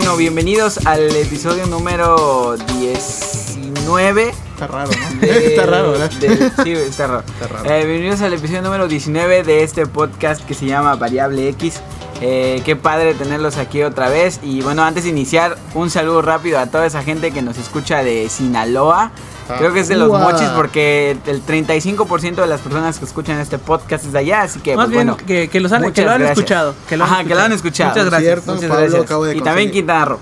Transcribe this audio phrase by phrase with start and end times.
[0.00, 4.28] Bueno, bienvenidos al episodio número 19.
[4.28, 5.20] Está raro, ¿no?
[5.20, 6.10] de- está raro, ¿verdad?
[6.12, 7.24] de- sí, está raro.
[7.26, 7.68] Está raro.
[7.68, 11.80] Eh, bienvenidos al episodio número 19 de este podcast que se llama Variable X.
[12.20, 14.38] Eh, qué padre tenerlos aquí otra vez.
[14.44, 18.04] Y bueno, antes de iniciar, un saludo rápido a toda esa gente que nos escucha
[18.04, 19.10] de Sinaloa.
[19.56, 23.58] Creo que es de los mochis porque el 35% de las personas que escuchan este
[23.58, 24.42] podcast es de allá.
[24.42, 25.26] Así que, Más pues, bien bueno.
[25.26, 26.38] que, que los han, que lo han gracias.
[26.38, 26.74] escuchado.
[26.88, 27.90] Que lo han Ajá, que lo han escuchado.
[27.90, 28.32] Muchas gracias.
[28.34, 28.54] Cierto.
[28.54, 29.02] Muchas Pablo gracias.
[29.04, 29.70] acabo de y también.
[29.70, 30.18] Quintana Roo.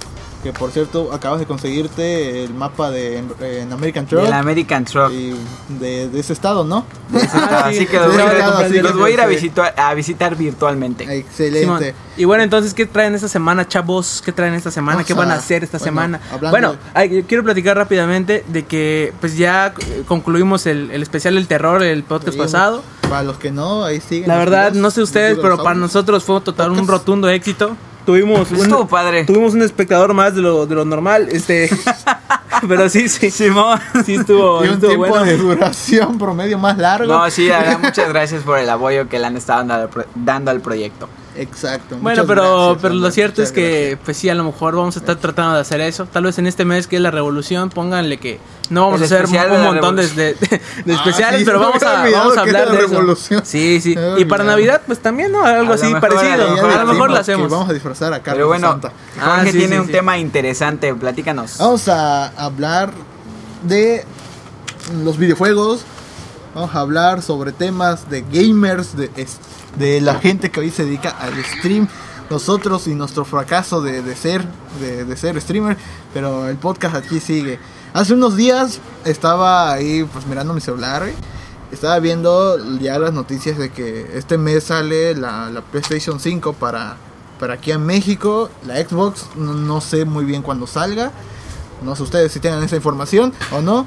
[0.46, 4.84] Que por cierto, acabas de conseguirte el mapa de en, en American Truck Del American
[4.84, 5.10] Truck.
[5.10, 5.34] y
[5.80, 6.86] de, de ese estado, ¿no?
[7.34, 11.02] Ah, Así sí, que los voy, a- los voy ir a visitar, a visitar virtualmente.
[11.18, 11.94] Excelente.
[12.16, 14.22] Y bueno, entonces, ¿qué traen esta semana, chavos?
[14.24, 15.02] ¿Qué traen esta semana?
[15.02, 16.20] ¿Qué van a hacer esta bueno, semana?
[16.50, 19.74] Bueno, de- quiero platicar rápidamente de que pues ya
[20.06, 22.84] concluimos el, el especial del terror, el podcast Sí, pasado.
[23.08, 24.28] Para los que no, ahí siguen.
[24.28, 27.76] La verdad, videos, no sé ustedes, pero para nosotros fue total un rotundo éxito.
[28.06, 29.24] Tuvimos Pues estuvo un, padre.
[29.24, 31.68] tuvimos un espectador más de lo, de lo normal, este,
[32.68, 33.78] pero sí, sí, Simón.
[34.04, 35.24] sí estuvo, Y un estuvo tiempo bueno.
[35.26, 37.12] de duración promedio más largo.
[37.12, 37.48] No, sí,
[37.82, 41.08] muchas gracias por el apoyo que le han estado dando al, pro- dando al proyecto.
[41.38, 41.96] Exacto.
[42.00, 44.00] Bueno, pero, gracias, pero lo cierto es que, gracias.
[44.04, 46.06] pues sí, a lo mejor vamos a estar tratando de hacer eso.
[46.06, 48.38] Tal vez en este mes que es la revolución, pónganle que
[48.70, 51.82] no vamos El a hacer un montón de, de- de Ah, especiales, sí, pero vamos
[51.82, 52.88] a, vamos a hablar la de eso.
[52.88, 53.42] revolución.
[53.44, 53.96] Sí, sí.
[53.96, 54.44] Había Y para.
[54.44, 55.44] Navidad, pues también, ¿no?
[55.44, 56.32] Algo así mejor, parecido.
[56.32, 57.50] a lo A lo mejor lo hacemos.
[57.50, 58.92] Vamos a disfrazar a Carlos Pero bueno, Santa.
[59.18, 59.92] Jorge Ah, sí, tiene sí, un sí.
[59.92, 61.58] tema interesante, platícanos.
[61.58, 62.92] Vamos a hablar
[63.62, 64.04] de
[65.04, 65.84] los videojuegos.
[66.54, 69.38] Vamos a hablar sobre temas de gamers, de, es-
[69.76, 71.88] de la gente que hoy se dedica al stream.
[72.28, 74.44] Nosotros y nuestro fracaso de, de ser
[74.80, 75.76] de, de ser streamer,
[76.12, 77.60] pero el podcast aquí sigue.
[77.94, 81.14] Hace unos días estaba ahí pues mirando mi celular, güey.
[81.70, 86.96] estaba viendo ya las noticias de que este mes sale la, la PlayStation 5 para,
[87.38, 91.12] para aquí en México, la Xbox, no, no sé muy bien cuándo salga.
[91.82, 93.86] No sé ustedes si tienen esa información o no.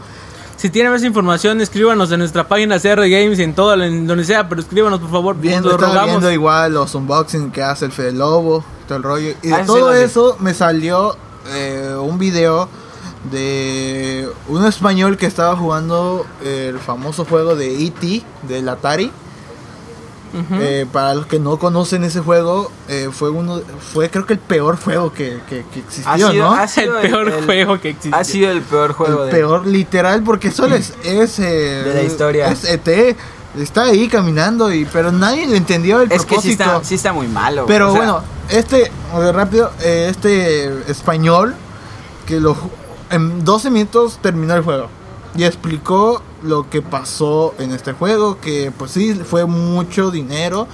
[0.60, 4.50] Si tienen más información, escríbanos en nuestra página CR Games en todo, en donde sea,
[4.50, 6.12] pero escríbanos por favor, Viendo, lo estaba rogamos.
[6.16, 9.30] viendo igual los unboxing que hace el Fede Lobo, todo el rollo.
[9.42, 11.16] Y de Ah, todo eso me salió
[11.54, 12.68] eh, un video
[13.32, 18.22] de un español que estaba jugando el famoso juego de E.T.
[18.50, 19.12] del Atari.
[20.54, 23.62] Eh, para los que no conocen ese juego, eh, fue uno,
[23.94, 26.54] fue creo que el peor juego que, que, que Ha existió, sido- ¿no?
[26.54, 27.96] ha el sido peor el- juego que.
[28.12, 29.32] Ha sido el peor juego el de...
[29.36, 31.44] peor literal porque solo es, es, eh,
[31.84, 32.48] De la historia.
[32.52, 33.18] es ET
[33.58, 36.96] está ahí caminando y pero nadie le entendió el Es que sí propósito está, sí
[36.96, 37.66] está muy malo.
[37.66, 38.92] pero o sea, bueno este
[39.34, 41.56] rápido eh, este español
[42.28, 42.56] que lo
[43.10, 44.88] en 12 minutos terminó el juego
[45.36, 50.68] y explicó lo que pasó en este juego que pues sí fue mucho dinero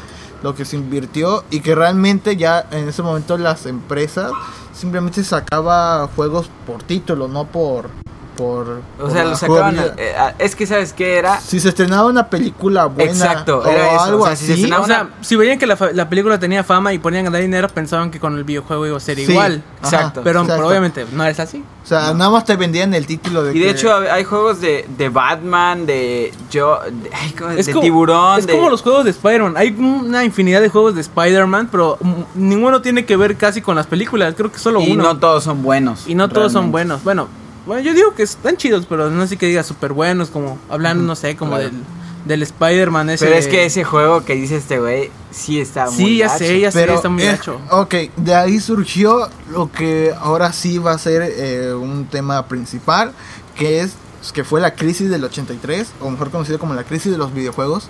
[0.43, 4.31] lo que se invirtió y que realmente ya en ese momento las empresas
[4.73, 8.04] simplemente sacaba juegos por título no por
[8.35, 9.77] por O por sea, lo sacaban...
[9.97, 11.39] eh, ah, es que, ¿sabes qué era?
[11.39, 14.73] Si se estrenaba una película buena Exacto, o era eso, algo o sea, si se
[14.73, 17.67] O sea, si veían que la, la película tenía fama y ponían a dar dinero,
[17.69, 19.63] pensaban que con el videojuego iba a ser Sí, igual.
[19.81, 20.21] ajá, Exacto.
[20.23, 20.55] Pero, exacto.
[20.57, 21.63] pero obviamente no es así.
[21.83, 24.61] o sea, nada más te vendían el título de Y de que- hecho hay juegos
[24.61, 27.51] de, de Batman, de yo, de, ay, ¿cómo?
[27.51, 29.55] Es de como, tiburón, es de- como los juegos de Spider-Man.
[29.57, 31.97] Hay una infinidad de juegos de Spider-Man, pero
[32.35, 34.33] ninguno tiene que ver casi con las películas.
[34.35, 35.03] Creo que solo y uno.
[35.03, 36.07] no todos son buenos.
[36.07, 37.03] y no todos son buenos.
[37.03, 37.27] Bueno,
[37.65, 41.03] bueno, yo digo que están chidos, pero no sé que diga súper buenos, como hablando,
[41.03, 41.65] no sé, como claro.
[41.65, 41.81] del,
[42.25, 43.25] del Spider-Man ese.
[43.25, 46.37] Pero es que ese juego que dice este güey sí está muy Sí, ya gacho.
[46.39, 47.59] sé, ya sé, pero está muy es- gacho.
[47.71, 53.11] Ok, de ahí surgió lo que ahora sí va a ser eh, un tema principal,
[53.55, 53.93] que es
[54.33, 57.89] que fue la crisis del 83, o mejor conocido como la crisis de los videojuegos.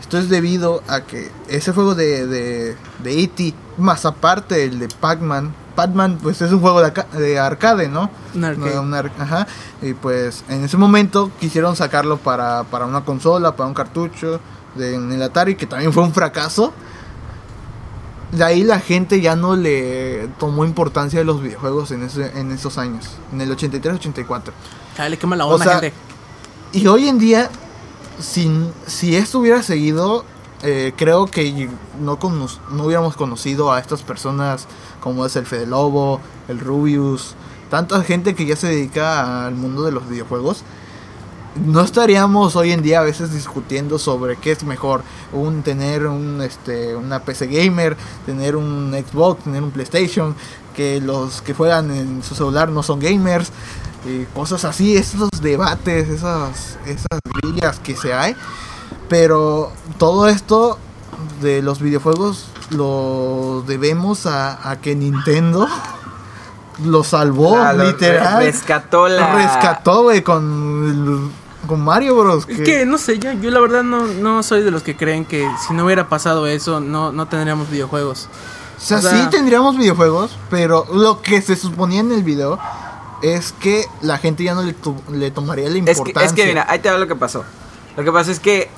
[0.00, 4.88] Esto es debido a que ese juego de, de, de E.T., más aparte el de
[4.88, 8.10] Pac-Man, Pac-Man pues es un juego de, de arcade, ¿no?
[8.34, 9.10] Un arcade.
[9.18, 9.46] Ajá.
[9.80, 14.40] Y pues en ese momento quisieron sacarlo para, para una consola, para un cartucho
[14.74, 16.72] de, en el Atari, que también fue un fracaso.
[18.30, 22.50] De ahí la gente ya no le tomó importancia de los videojuegos en, ese, en
[22.50, 24.52] esos años, en el 83-84.
[24.96, 25.92] Dale, qué mala o onda, sea, gente.
[26.72, 27.50] Y hoy en día,
[28.18, 30.24] sin, si esto hubiera seguido,
[30.62, 31.68] eh, creo que
[32.00, 32.18] no,
[32.70, 34.66] no hubiéramos conocido a estas personas
[35.02, 37.34] como es el Fede Lobo, el Rubius,
[37.70, 40.62] tanta gente que ya se dedica al mundo de los videojuegos.
[41.66, 45.02] No estaríamos hoy en día a veces discutiendo sobre qué es mejor,
[45.32, 50.34] un tener un este una PC gamer, tener un Xbox, tener un PlayStation,
[50.74, 53.52] que los que juegan en su celular no son gamers,
[54.32, 58.34] cosas así, esos debates, esas esas grillas que se hay,
[59.10, 60.78] pero todo esto
[61.42, 65.68] de los videojuegos lo debemos a, a que Nintendo
[66.84, 68.38] lo salvó, Ah, lo literal.
[68.38, 71.30] re- rescató la- Rescató, güey, con,
[71.66, 72.46] con Mario Bros.
[72.48, 75.24] Es que no sé, yo, yo la verdad no, no soy de los que creen
[75.24, 78.28] que si no hubiera pasado eso, no, no tendríamos videojuegos.
[78.78, 82.58] O sea, o sea- sí tendríamos videojuegos, pero lo que se suponía en el video
[83.22, 84.74] es que la gente ya no le,
[85.12, 86.24] le tomaría la Es que, importancia.
[86.26, 87.44] es que mira, ahí te va lo que pasó.
[87.96, 88.68] Lo que pasó es que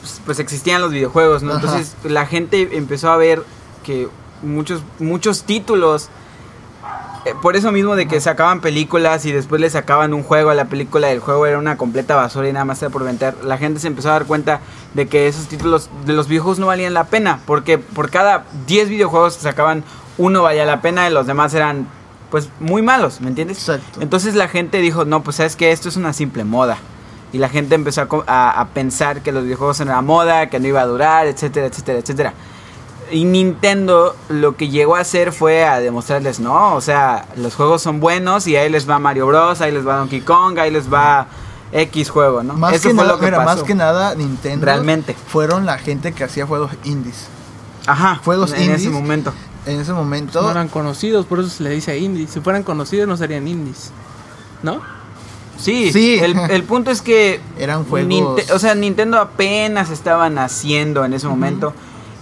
[0.00, 1.52] pues, pues existían los videojuegos, ¿no?
[1.52, 1.60] Ajá.
[1.60, 3.42] Entonces la gente empezó a ver
[3.84, 4.08] que
[4.42, 6.10] muchos muchos títulos
[7.26, 10.54] eh, por eso mismo de que sacaban películas y después le sacaban un juego a
[10.54, 13.34] la película y el juego era una completa basura y nada más era por vender,
[13.44, 14.60] la gente se empezó a dar cuenta
[14.94, 18.88] de que esos títulos de los videojuegos no valían la pena, porque por cada 10
[18.88, 19.84] videojuegos que sacaban,
[20.16, 21.86] uno valía la pena y los demás eran
[22.30, 23.58] pues muy malos, ¿me entiendes?
[23.58, 24.00] Exacto.
[24.00, 26.78] Entonces la gente dijo, no, pues sabes que esto es una simple moda.
[27.32, 30.58] Y la gente empezó a, a- a pensar que los videojuegos eran una moda, que
[30.60, 32.34] no iba a durar, etcétera, etcétera, etcétera.
[33.12, 37.82] Y Nintendo lo que llegó a hacer fue a demostrarles, no, o sea, los juegos
[37.82, 40.92] son buenos y ahí les va Mario Bros, ahí les va Donkey Kong, ahí les
[40.92, 41.26] va
[41.72, 42.54] X juego, ¿no?
[42.54, 43.56] Más Eso que fue nada, lo que mira, pasó.
[43.58, 45.14] más que nada Nintendo Realmente.
[45.26, 47.26] fueron la gente que hacía juegos indies.
[47.86, 48.80] Ajá, juegos en indies.
[48.82, 49.32] ese momento.
[49.66, 52.30] En ese momento No eran conocidos, por eso se le dice indies.
[52.30, 53.90] Si fueran conocidos no serían indies.
[54.62, 54.80] ¿No?
[55.60, 56.18] Sí, Sí.
[56.20, 61.12] El, el punto es que eran juegos Ninte- o sea, Nintendo apenas estaba naciendo en
[61.12, 61.72] ese momento.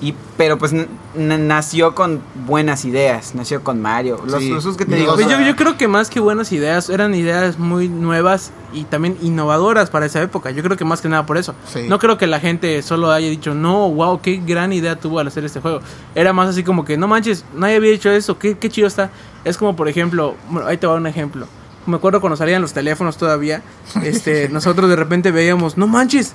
[0.00, 0.72] Y, pero pues
[1.16, 4.20] nació con buenas ideas, nació con Mario.
[4.26, 4.52] Los, Sí.
[4.52, 7.58] usos que te Digo, Pues yo, yo creo que más que buenas ideas, eran ideas
[7.58, 10.52] muy nuevas y también innovadoras para esa época.
[10.52, 11.52] Yo creo que más que nada por eso.
[11.72, 11.80] Sí.
[11.88, 15.26] No creo que la gente solo haya dicho, no, wow, qué gran idea tuvo al
[15.26, 15.80] hacer este juego.
[16.14, 19.10] Era más así como que, no manches, nadie había hecho eso, qué, qué chido está.
[19.44, 21.48] Es como, por ejemplo, bueno, ahí te va un ejemplo.
[21.88, 23.62] Me acuerdo cuando salían los teléfonos todavía,
[24.02, 26.32] este, nosotros de repente veíamos, no manches,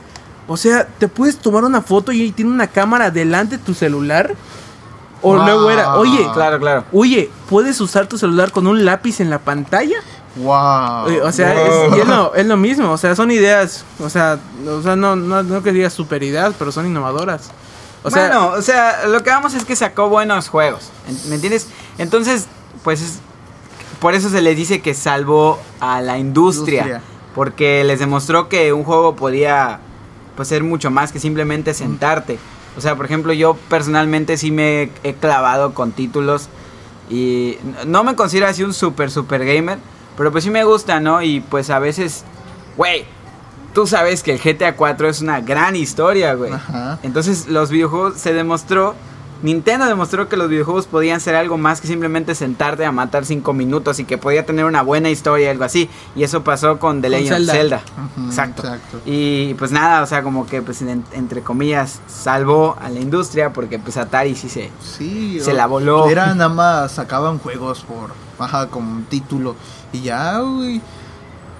[0.47, 4.33] o sea, te puedes tomar una foto y tiene una cámara delante de tu celular.
[5.25, 5.45] O Wow.
[5.45, 6.83] luego era, oye, Claro, claro.
[6.91, 9.95] Oye, ¿puedes usar tu celular con un lápiz en la pantalla?
[10.35, 11.05] wow.
[11.05, 11.93] Oye, o sea, Wow.
[11.93, 15.15] es, es, lo, es lo mismo, o sea, son ideas, o sea, o sea no,
[15.15, 17.51] no, no que digas super ideas, pero son innovadoras.
[18.03, 20.89] O sea, bueno, o sea, lo que vamos es que sacó buenos juegos.
[21.07, 21.67] ¿en- ¿Me entiendes?
[21.97, 22.47] Entonces,
[22.83, 23.19] pues es-
[24.03, 27.01] por eso se les dice que salvó a la industria, Industria.
[27.33, 29.79] Porque les demostró que un juego podía
[30.35, 32.37] pues, ser mucho más que simplemente sentarte.
[32.77, 36.49] O sea, por ejemplo, yo personalmente sí me he clavado con títulos
[37.09, 37.57] y
[37.87, 39.77] no me considero así un super, super gamer,
[40.17, 41.21] pero pues sí me gusta, ¿no?
[41.21, 42.25] Y pues a veces,
[42.75, 43.05] güey,
[43.73, 46.51] tú sabes que el GTA 4 es una gran historia, güey.
[47.03, 48.95] Entonces los videojuegos se demostró,
[49.43, 53.53] Nintendo demostró que los videojuegos podían ser algo más que simplemente sentarte a matar 5
[53.53, 55.89] minutos y que podía tener una buena historia, algo así.
[56.15, 57.81] Y eso pasó con The Con Legend of Zelda.
[58.25, 58.63] Exacto.
[58.63, 59.01] exacto.
[59.05, 63.53] Y pues nada, o sea, como que pues en- entre comillas salvó a la industria
[63.53, 64.71] porque pues Atari sí se...
[64.81, 66.07] Sí, Se la voló.
[66.09, 69.55] Era nada más, sacaban juegos por, ajá, como título.
[69.91, 70.81] Y ya, güey.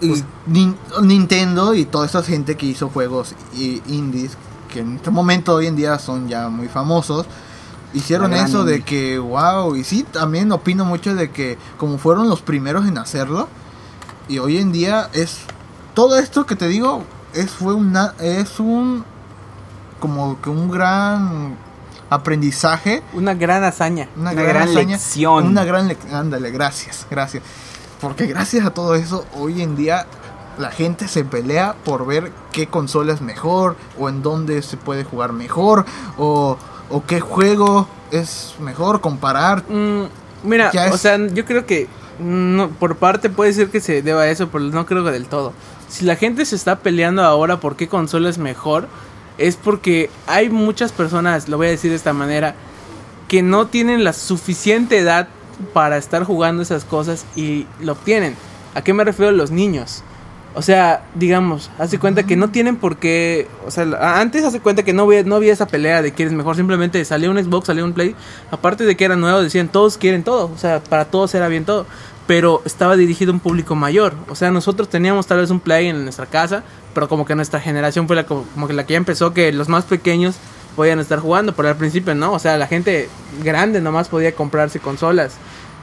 [0.02, 4.38] Y Pues Nin- Nintendo y toda esa gente que hizo juegos indies,
[4.72, 7.26] que en este momento hoy en día son ya muy famosos,
[7.94, 12.42] hicieron eso de que, wow, y sí, también opino mucho de que como fueron los
[12.42, 13.48] primeros en hacerlo,
[14.28, 15.40] y hoy en día es,
[15.94, 17.04] todo esto que te digo,
[17.34, 19.04] es, fue una, es un,
[20.00, 21.58] como que un gran
[22.10, 24.08] aprendizaje una gran hazaña.
[24.16, 25.48] una, Una gran, gran hazaña, lección.
[25.48, 26.16] Una gran lección.
[26.16, 27.44] Ándale, gracias, gracias.
[28.00, 30.06] Porque gracias a todo eso, hoy en día
[30.58, 35.04] la gente se pelea por ver qué consola es mejor, o en dónde se puede
[35.04, 35.86] jugar mejor,
[36.18, 36.58] o,
[36.90, 39.64] o qué juego es mejor, comparar.
[39.70, 40.04] Mm,
[40.44, 41.88] mira, Ya o es- sea, yo creo que
[42.20, 45.26] no, por parte puede ser que se deba a eso, pero no creo que del
[45.26, 45.54] todo.
[45.90, 48.88] Si la gente se está peleando ahora por qué consola es mejor,
[49.38, 52.56] es porque hay muchas personas, lo voy a decir de esta manera,
[53.28, 55.28] que no tienen la suficiente edad
[55.74, 58.36] para estar jugando esas cosas y lo obtienen.
[58.76, 60.04] ¿A qué me refiero los niños?
[60.56, 63.48] O sea, digamos, hace cuenta que no tienen por qué.
[63.66, 66.34] O sea, antes hace cuenta que no había, no había esa pelea de quién es
[66.34, 66.56] mejor.
[66.56, 68.16] Simplemente salía un Xbox, salía un Play.
[68.52, 70.52] Aparte de que era nuevo, decían todos quieren todo.
[70.54, 71.88] O sea, para todos era bien todo.
[72.28, 74.14] Pero estaba dirigido a un público mayor.
[74.30, 76.64] O sea, nosotros teníamos tal vez un Play en nuestra casa.
[76.94, 80.36] Pero como que nuestra generación fue la que ya empezó, que los más pequeños
[80.76, 81.56] podían estar jugando.
[81.56, 82.32] Pero al principio no.
[82.32, 83.10] O sea, la gente
[83.44, 85.34] grande nomás podía comprarse consolas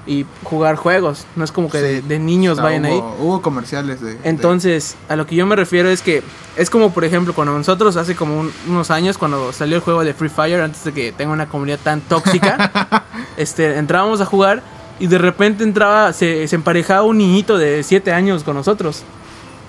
[0.06, 1.26] y jugar juegos.
[1.36, 2.08] No es como que de, Sí.
[2.08, 3.02] de niños O sea, vayan ahí.
[3.18, 4.14] hubo, comerciales de.
[4.14, 6.22] de- Entonces, a lo que yo me refiero es que
[6.56, 10.02] es como, por ejemplo, cuando nosotros hace como un- unos años, cuando salió el juego
[10.04, 13.04] de Free Fire, antes de que tenga una comunidad tan tóxica,
[13.36, 14.62] este, entrábamos a jugar
[14.98, 19.02] y de repente entraba, se, se emparejaba un niñito de 7 años con nosotros.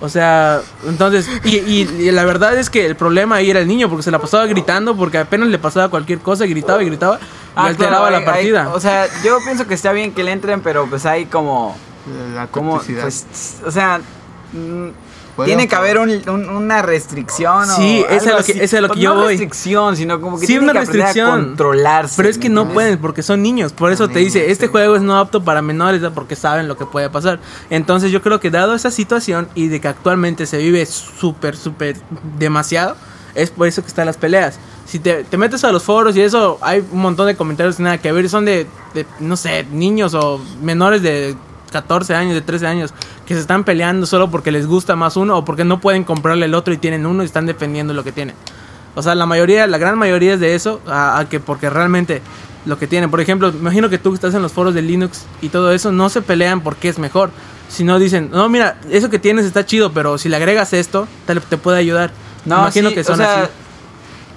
[0.03, 3.67] O sea, entonces, y, y- y la verdad es que el problema ahí era el
[3.67, 6.87] niño, porque se la pasaba gritando, porque apenas le pasaba cualquier cosa, y gritaba y
[6.87, 7.19] gritaba.
[7.55, 8.61] Ah, alteraba claro, la hay- partida.
[8.67, 11.75] hay- o sea, yo pienso que está bien que le entren, pero pues hay como.
[12.33, 13.25] La como pues,
[13.65, 13.99] o sea.
[14.53, 14.87] mm,
[15.45, 17.69] tiene que por- haber un- un- una restricción.
[17.69, 18.51] o Sí, esa es lo que- así.
[18.59, 19.27] esa es lo que Pues yo no voy.
[19.29, 21.45] restricción, sino como que Sí, tienen una que a restricción.
[21.45, 22.13] controlarse.
[22.17, 23.71] Pero es que ¿me no pueden porque son niños.
[23.73, 24.71] Por eso te dice, este sí.
[24.71, 26.11] juego es no apto para menores ¿no?
[26.13, 27.39] porque saben lo que puede pasar.
[27.69, 31.95] Entonces yo creo que dado esa situación y de que actualmente se vive súper, súper
[32.37, 32.95] demasiado,
[33.35, 34.59] es por eso que están las peleas.
[34.91, 37.85] Si te, te metes a los foros y eso, hay un montón de comentarios sin
[37.85, 38.27] nada que ver.
[38.27, 41.33] Son de, de, no sé, niños o menores de
[41.71, 42.93] 14 años, de 13 años,
[43.25, 46.45] que se están peleando solo porque les gusta más uno o porque no pueden comprarle
[46.45, 48.35] el otro y tienen uno y están defendiendo lo que tienen.
[48.93, 52.21] O sea, la mayoría, la gran mayoría es de eso, a, a que porque realmente
[52.65, 53.09] lo que tienen.
[53.09, 56.09] Por ejemplo, imagino que tú estás en los foros de Linux y todo eso, no
[56.09, 57.31] se pelean porque es mejor,
[57.69, 61.35] sino dicen, no, mira, eso que tienes está chido, pero si le agregas esto, te,
[61.35, 62.11] te puede ayudar.
[62.43, 63.51] No, imagino sí, que son o sea, así.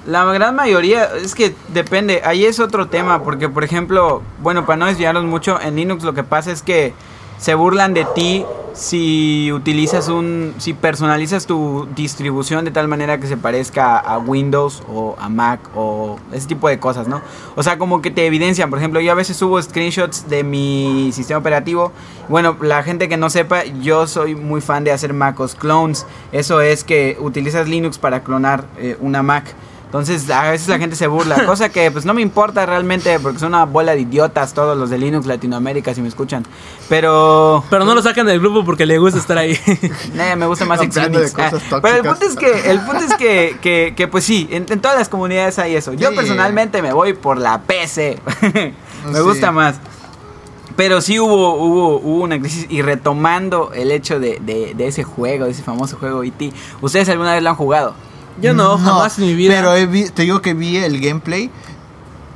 [0.06, 4.76] La gran mayoría, es que depende, ahí es otro tema, porque por ejemplo, bueno, para
[4.76, 6.92] no desviarnos mucho, en Linux lo que pasa es que
[7.38, 8.44] se burlan de ti
[8.74, 14.82] si utilizas un, si personalizas tu distribución de tal manera que se parezca a Windows
[14.92, 17.22] o a Mac o ese tipo de cosas, ¿no?
[17.54, 21.10] O sea, como que te evidencian, por ejemplo, yo a veces subo screenshots de mi
[21.12, 21.92] sistema operativo.
[22.28, 26.04] Bueno, la gente que no sepa, yo soy muy fan de hacer MacOS clones.
[26.32, 29.54] Eso es que utilizas Linux para clonar eh, una Mac.
[29.94, 33.38] Entonces a veces la gente se burla, cosa que pues no me importa realmente porque
[33.38, 36.44] son una bola de idiotas todos los de Linux Latinoamérica si me escuchan.
[36.88, 39.52] Pero Pero no lo sacan del grupo porque le gusta estar ahí.
[39.66, 41.32] eh, me gusta más Xenix.
[41.38, 44.66] Ah, pero el punto es que, el punto es que, que, que, pues sí, en,
[44.68, 45.92] en todas las comunidades hay eso.
[45.92, 46.16] Yo Sí.
[46.16, 48.18] personalmente me voy por la PC.
[48.52, 49.20] me Sí.
[49.20, 49.76] gusta más.
[50.74, 55.04] Pero sí hubo, hubo, hubo una crisis y retomando el hecho de, de, de ese
[55.04, 56.52] juego, de ese famoso juego E.T.
[56.80, 57.94] ¿Ustedes alguna vez lo han jugado?
[58.40, 59.54] Yo no, jamás en mi vida.
[59.54, 61.50] Pero he vi- te digo que vi el gameplay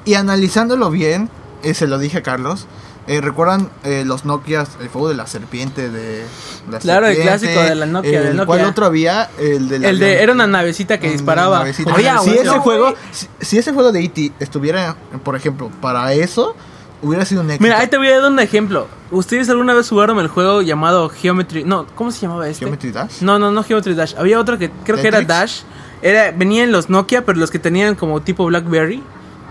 [0.05, 1.29] y analizándolo bien,
[1.63, 2.67] eh, se lo dije a Carlos.
[3.09, 6.25] eh, ¿Recuerdan eh, los Nokias, el fuego de la serpiente de
[6.71, 8.45] la Claro, el clásico de la Nokia, El, Nokia.
[8.47, 9.31] ¿Cuál otro había?
[9.39, 11.59] El de la el de, era una navecita que una disparaba.
[11.61, 11.93] navecita.
[11.95, 14.33] Había si ese juego, si, si ese juego de E.T.
[14.41, 16.55] estuviera, por ejemplo, para eso,
[17.03, 17.63] hubiera sido un éxito.
[17.65, 18.89] Mira, ahí te voy a dar un ejemplo.
[19.11, 21.65] ¿Ustedes alguna vez jugaron el juego llamado Geometry?
[21.65, 22.67] No, ¿cómo se llamaba este?
[22.67, 23.23] Geometry Dash.
[23.23, 24.15] No, no, no Geometry Dash.
[24.19, 25.23] Había otro que creo que era.
[25.23, 25.63] Dash.
[26.03, 29.03] Era, venían los Nokia, pero los que tenían como tipo Blackberry.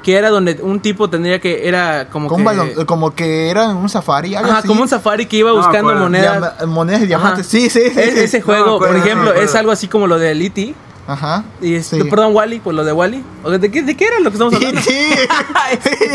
[0.04, 1.68] Que era donde un tipo tendría que.
[1.68, 2.42] Era como que.
[2.44, 4.68] balón, como que era un safari, algo Ajá, así.
[4.68, 6.66] como un safari que iba buscando monedas.
[6.66, 7.48] Monedas de diamantes.
[7.48, 8.00] Sí, sí, sí.
[8.00, 8.20] Es- sí.
[8.22, 10.75] ese juego, por ejemplo, es algo así como lo de E.T.
[11.08, 11.44] Ajá.
[11.62, 12.04] Y es, Sí.
[12.04, 13.24] Perdón, Wally, pues lo de Wally.
[13.60, 14.82] ¿De qué, ¿De qué era lo que estamos hablando?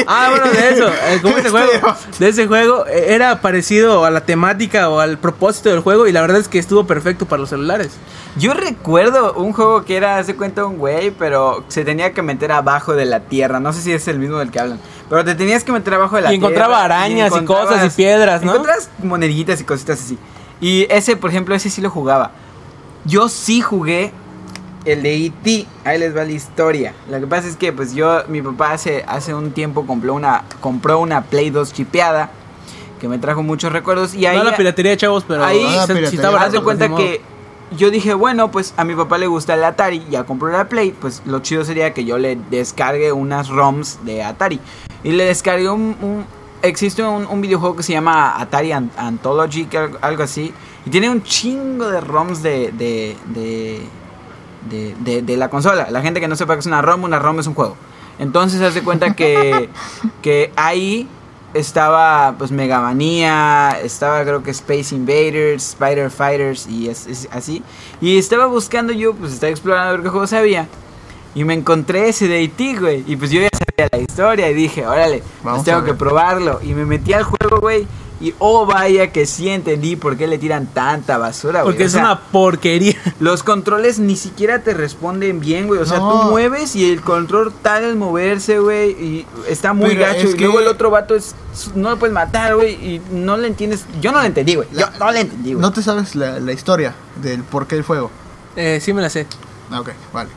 [0.07, 0.89] Ah, bueno, de eso.
[0.89, 5.19] eh, ese Este, juego, de ese juego eh, era parecido a la temática o al
[5.19, 7.91] propósito del juego y la verdad es que estuvo perfecto para los celulares.
[8.37, 12.53] Yo recuerdo un juego que era, hace cuenta un güey, pero se tenía que meter
[12.53, 13.61] abajo de la tierra.
[13.61, 14.81] No sé si es el mismo del que hablan.
[15.09, 16.49] Pero te tenías que meter abajo de la Y tierra.
[16.55, 18.53] encontraba arañas y cosas y piedras, ¿no?
[18.53, 20.19] Encontrabas moneditas y cositas así.
[20.61, 22.31] Y ese, por ejemplo, ese sí lo jugaba.
[23.05, 24.13] Yo sí jugué
[24.85, 25.67] el de E.T.
[25.85, 26.95] Ahí les va la historia.
[27.11, 30.45] Lo que pasa es que, pues yo, mi papá hace, hace un tiempo compró una,
[30.61, 32.31] compró una Play 2 chipeada.
[33.01, 34.15] Que me trajo muchos recuerdos.
[34.15, 34.37] Y ahí.
[34.39, 36.99] no la piratería, chavos, pero ahí se- si está Haz de pues, cuenta modo.
[36.99, 37.21] que
[37.77, 40.95] yo dije, bueno, pues a mi papá le gusta el Atari, ya compró la Play,
[41.01, 44.61] pues lo chido sería que yo le descargue unas ROMs de Atari.
[45.03, 45.97] Y le descargué un...
[46.01, 46.25] un-
[46.63, 50.53] existe un, un videojuego que se llama Atari An- Anthology, que algo, algo así.
[50.87, 52.71] Y tiene un chingo de ROMs de...
[52.73, 53.81] de, de
[54.71, 55.89] de, de- de la consola.
[55.91, 57.77] La gente que no sepa que es una ROM, una ROM es un juego.
[58.19, 59.69] Entonces, haz de cuenta que,
[60.23, 61.09] que ahí
[61.55, 67.63] estaba pues Mega Manía, estaba creo que Space Invaders, Spider Fighters y es, es así.
[68.01, 70.67] Y estaba buscando yo, pues estaba explorando a ver qué juegos había.
[71.35, 73.05] Y me encontré ese de IT, güey.
[73.07, 76.61] Y pues yo ya sabía la historia y dije, órale, Vamos pues tengo que probarlo.
[76.63, 77.87] Y me metí al juego, güey.
[78.23, 81.73] Y oh, vaya que sí entendí por qué le tiran tanta basura, güey.
[81.73, 82.95] Porque O es sea, una porquería.
[83.21, 85.81] los controles ni siquiera te responden bien, güey.
[85.81, 86.11] O sea, No.
[86.23, 88.91] tú mueves y el control tal es moverse, güey.
[88.93, 90.29] Y está muy Pero gacho.
[90.29, 91.35] es Y luego el otro vato es.
[91.75, 92.75] No lo puedes matar, güey.
[92.75, 93.85] Y no le entiendes.
[94.01, 94.69] Yo no lo entendí, güey.
[94.73, 95.61] Yo no le entendí, güey.
[95.61, 98.11] No te sabes la, la historia del por qué el juego.
[98.55, 99.27] Eh, sí me la sé.
[99.71, 100.31] Ah, Ok, vale.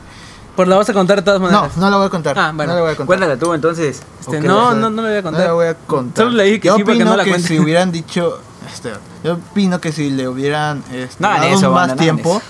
[0.55, 1.77] Pues la vas a contar de todas No, maneras.
[1.77, 2.39] no lo voy a contar.
[2.39, 2.71] Ah, bueno.
[2.73, 3.07] No lo voy a contar.
[3.07, 4.01] Cuéntala tú, entonces.
[4.21, 5.45] Este, no, no, no le voy a No contar.
[5.47, 6.25] la voy a contar.
[6.25, 7.47] Solo le dije que yo sí para que opino no la que cuente.
[7.49, 8.39] si hubieran dicho,
[8.73, 8.91] este,
[9.23, 12.41] yo opino que si le hubieran este, No dado eso, más banda, no tiempo,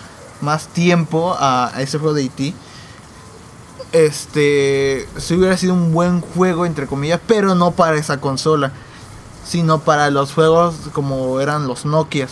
[0.42, 2.54] más tiempo a, a ese juego de E.T.,
[3.92, 8.72] este, si hubiera sido un buen juego entre comillas, pero no para esa consola,
[9.46, 12.32] sino para los juegos como eran los Nokias.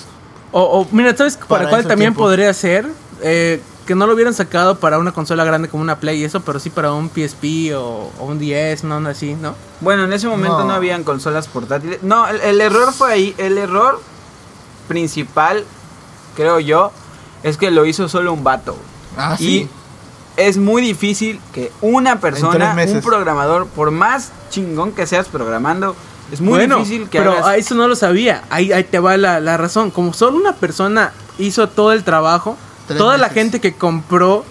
[0.51, 2.21] O, o, mira, ¿sabes para, Para cuál también tiempo.
[2.23, 2.87] podría ser?
[3.21, 6.39] Eh, que no lo hubieran sacado para una consola grande como una Play y eso,
[6.41, 9.55] pero sí para un PSP o, o un 10, no, no así, ¿no?
[9.81, 10.73] Bueno, en ese momento no, No.
[10.73, 12.01] habían consolas portátiles.
[12.03, 13.35] No, el, el error fue ahí.
[13.37, 13.99] El error
[14.87, 15.63] principal,
[16.35, 16.91] creo yo,
[17.43, 18.75] es que lo hizo solo un vato.
[19.17, 19.69] Ah, Y sí.
[20.37, 25.95] es muy difícil que una persona, un programador, por más chingón que seas programando,
[26.31, 27.45] es muy bueno, difícil que pero hagas...
[27.45, 28.43] a eso no lo sabía.
[28.49, 29.91] Ahí, ahí te va la, la razón.
[29.91, 34.43] Como solo una persona hizo todo el trabajo, Tres toda la gente que compró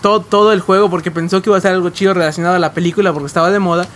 [0.00, 2.72] todo, todo el juego porque pensó que iba a ser algo chido relacionado a la
[2.72, 3.86] película porque estaba de moda,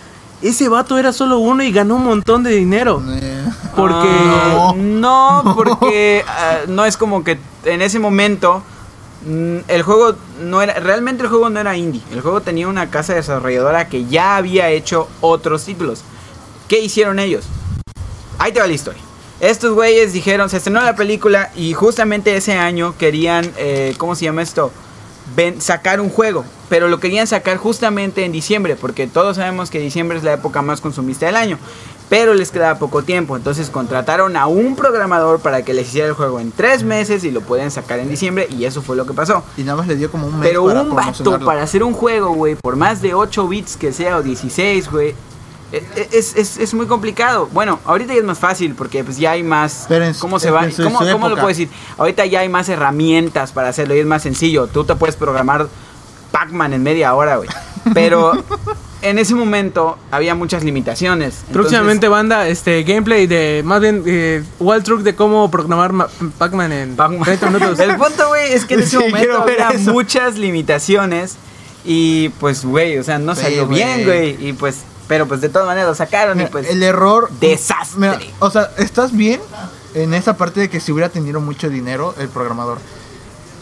[0.41, 3.01] ese vato era solo uno y ganó un montón de dinero.
[3.75, 4.09] Porque...
[4.09, 8.61] Ah, no, porque ah, no es como que en ese momento
[9.25, 12.01] mm, el juego no era realmente el juego no era indie.
[12.11, 16.03] El juego tenía una casa desarrolladora que ya había hecho otros títulos.
[16.67, 17.45] ¿Qué hicieron ellos?
[18.37, 19.01] Ahí te va la historia.
[19.43, 24.23] Estos güeyes dijeron, se estrenó la película y justamente ese año querían, eh, ¿cómo se
[24.23, 24.71] llama esto?
[25.35, 29.79] Ven- sacar un juego, pero lo querían sacar justamente en diciembre, porque todos sabemos que
[29.79, 31.57] diciembre es la época más consumista del año,
[32.07, 36.13] pero les quedaba poco tiempo, entonces contrataron a un programador para que les hiciera el
[36.13, 38.47] juego en tres meses y lo pueden sacar en diciembre.
[38.49, 39.43] Y eso fue lo que pasó.
[39.57, 41.93] y nada más le dio como un mes Pero para un vato para hacer un
[41.93, 45.15] juego, güey, por más de 8 bits que sea o 16, güey,
[46.11, 47.49] es, es, es muy complicado.
[47.51, 49.85] Bueno, ahorita ya es más fácil porque pues ya hay más...
[49.89, 50.69] Pero en ¿Cómo se en va?
[50.71, 51.69] su- ¿Cómo, su cómo lo puedo decir?
[51.97, 54.67] Ahorita ya hay más herramientas para hacerlo y es más sencillo.
[54.67, 55.67] Tú te puedes programar
[56.31, 57.49] Pac-Man en media hora, güey.
[57.93, 58.33] Pero
[59.01, 61.35] en ese momento había muchas limitaciones.
[61.47, 66.07] Entonces, Próximamente banda, este gameplay de, más bien, eh, Wild Truck de cómo programar ma-
[66.37, 67.23] Pac-Man en Pac-Man.
[67.23, 67.79] 30 minutos.
[67.79, 69.91] El punto, güey, es que en ese Sí, momento había eso.
[69.91, 71.35] muchas limitaciones
[71.85, 74.37] y pues, güey, o sea, no salió bien, güey.
[74.47, 76.69] Y pues, pero pues de todas maneras lo sacaron y pues...
[76.69, 77.29] el error.
[77.39, 77.99] desastre.
[77.99, 79.41] Mira, o sea, estás bien
[79.93, 82.79] en esa parte de que si hubiera tenido mucho dinero el programador.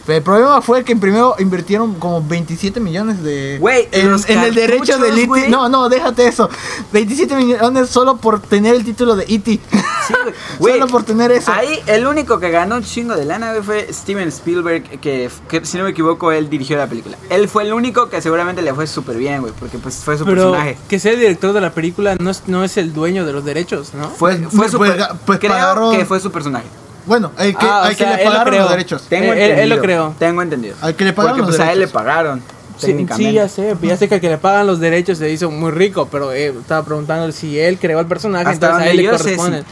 [0.08, 3.58] El problema fue que primero invirtieron como 27 millones de.
[3.60, 5.48] Güey, en, los en el derecho del E.T.
[5.48, 6.48] No, no, déjate eso.
[6.92, 9.60] 27 millones solo por tener el título de E.T.
[10.08, 10.14] Sí,
[10.58, 10.74] güey.
[10.80, 11.52] Solo por tener eso.
[11.52, 15.64] Ahí el único que ganó un chingo de lana güey, fue Steven Spielberg, que, que,
[15.64, 17.16] si no me equivoco él dirigió la película.
[17.30, 20.24] Él fue el único que seguramente le fue súper bien, güey, porque pues fue su
[20.24, 20.76] Pero personaje.
[20.88, 23.44] que sea el director de la película no es, no es el dueño de los
[23.44, 24.08] derechos, ¿no?
[24.10, 24.92] Fue, fue su pues,
[25.24, 26.66] pues, creo pagaron- que fue su personaje.
[27.06, 28.62] Bueno, el que, Ah, o al que sea, le lo pagaron creó.
[28.62, 29.02] los derechos.
[29.08, 29.76] Tengo Eh, él- él entendido.
[29.76, 30.14] lo creó.
[30.18, 30.76] Tengo entendido.
[30.80, 31.92] Al que le pagaron Porque los pues a él le derechos.
[31.92, 32.42] pagaron.
[32.78, 33.28] Sí, técnicamente.
[33.30, 35.70] sí, ya sé, ya sé que al que le pagan los derechos se hizo muy
[35.70, 38.96] rico, pero eh, estaba preguntando si él creó el personaje, Hasta entonces a donde él
[38.96, 39.58] le yo sé, corresponde.
[39.60, 39.64] sí.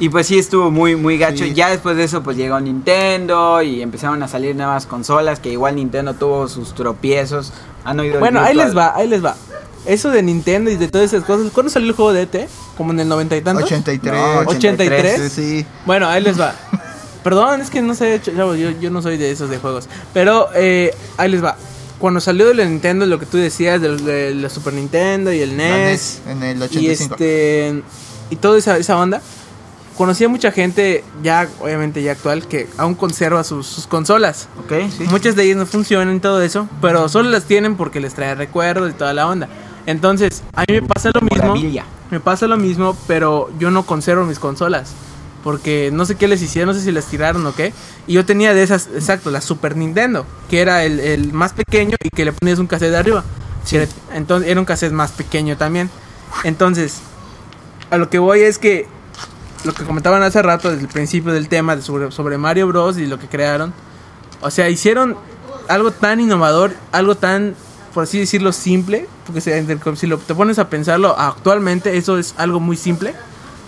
[0.00, 1.44] Y pues sí estuvo muy muy gacho.
[1.44, 1.52] Sí.
[1.52, 5.74] Ya después de eso pues llegó Nintendo y empezaron a salir nuevas consolas que igual
[5.76, 7.52] Nintendo tuvo sus tropiezos.
[7.84, 9.34] Han oído el Bueno, ahí Virtual- les va, ahí les va.
[9.88, 12.48] Eso de Nintendo y de todas esas cosas, ¿cuándo salió el juego de ET?
[12.76, 13.64] ¿Como en el 90 y tantos?
[13.64, 14.12] 83.
[14.12, 15.20] No, 83.
[15.22, 15.66] Sí, sí.
[15.86, 16.54] Bueno, ahí les va.
[17.24, 19.88] Perdón, es que no sé, chavos, yo, yo no soy de esos de juegos.
[20.12, 21.56] Pero eh, ahí les va.
[21.98, 25.40] Cuando salió de la Nintendo, lo que tú decías de, de la Super Nintendo y
[25.40, 27.14] el NES, NES en el y 85.
[27.14, 27.82] este
[28.30, 29.22] y toda esa, esa onda,
[29.96, 34.48] conocí a mucha gente ya, obviamente ya actual, que aún conserva sus, sus consolas.
[34.58, 35.04] Ok, sí.
[35.10, 38.34] Muchas de ellas no funcionan y todo eso, pero solo las tienen porque les trae
[38.34, 39.48] recuerdos y toda la onda.
[39.88, 41.46] Entonces, a mí me pasa lo mismo.
[41.46, 41.86] Maravilla.
[42.10, 44.92] Me pasa lo mismo, pero yo no conservo mis consolas.
[45.42, 47.72] Porque no sé qué les hicieron, no sé si las tiraron o qué.
[48.06, 51.96] Y yo tenía de esas, exacto, la Super Nintendo, que era el, el más pequeño
[52.04, 53.24] y que le ponías un cassette de arriba.
[53.64, 53.78] Sí,
[54.12, 55.88] Entonces era un cassette más pequeño también.
[56.44, 56.98] Entonces,
[57.88, 58.86] a lo que voy es que
[59.64, 62.98] lo que comentaban hace rato desde el principio del tema de sobre, sobre Mario Bros.
[62.98, 63.72] y lo que crearon.
[64.42, 65.16] O sea, hicieron
[65.66, 67.54] algo tan innovador, algo tan,
[67.94, 69.08] por así decirlo, simple.
[69.26, 73.14] Porque se- si lo, te pones a pensarlo, actualmente eso es algo muy simple.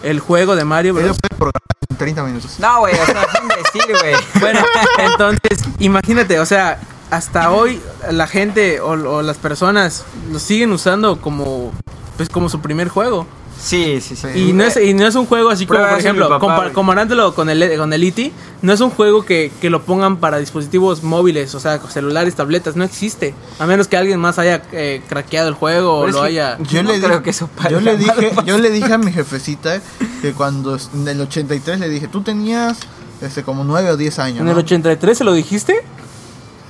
[0.02, 1.18] El juego de Mario Bros.
[1.20, 2.56] puede programar en 30 minutos.
[2.59, 4.14] No, güey, o sea, es un imbécil, güey.
[4.40, 4.61] Bueno,
[4.98, 6.78] entonces, imagínate, o sea,
[7.11, 7.80] hasta hoy
[8.11, 11.72] la gente o, o las personas lo siguen usando como,
[12.16, 13.26] pues, como su primer juego.
[13.62, 14.29] Sí, sí, sí.
[14.35, 17.51] Y no, es, y no es un juego así como, por ejemplo, papá, comparándolo con
[17.51, 21.55] el, con el E.T., no es un juego que, que lo pongan para dispositivos móviles,
[21.55, 23.35] o sea, celulares, tabletas, no existe.
[23.59, 26.57] A menos que alguien más haya eh, craqueado el juego o lo haya...
[26.70, 28.92] Yo, No le creo di- que eso pare yo le la dije, yo le dije
[28.92, 29.81] a mi jefecita
[30.23, 32.79] que cuando en el 83 le dije, tú tenías
[33.20, 34.38] este como 9 o 10 años.
[34.40, 34.53] ¿En ¿no?
[34.53, 35.83] el 83 se lo dijiste?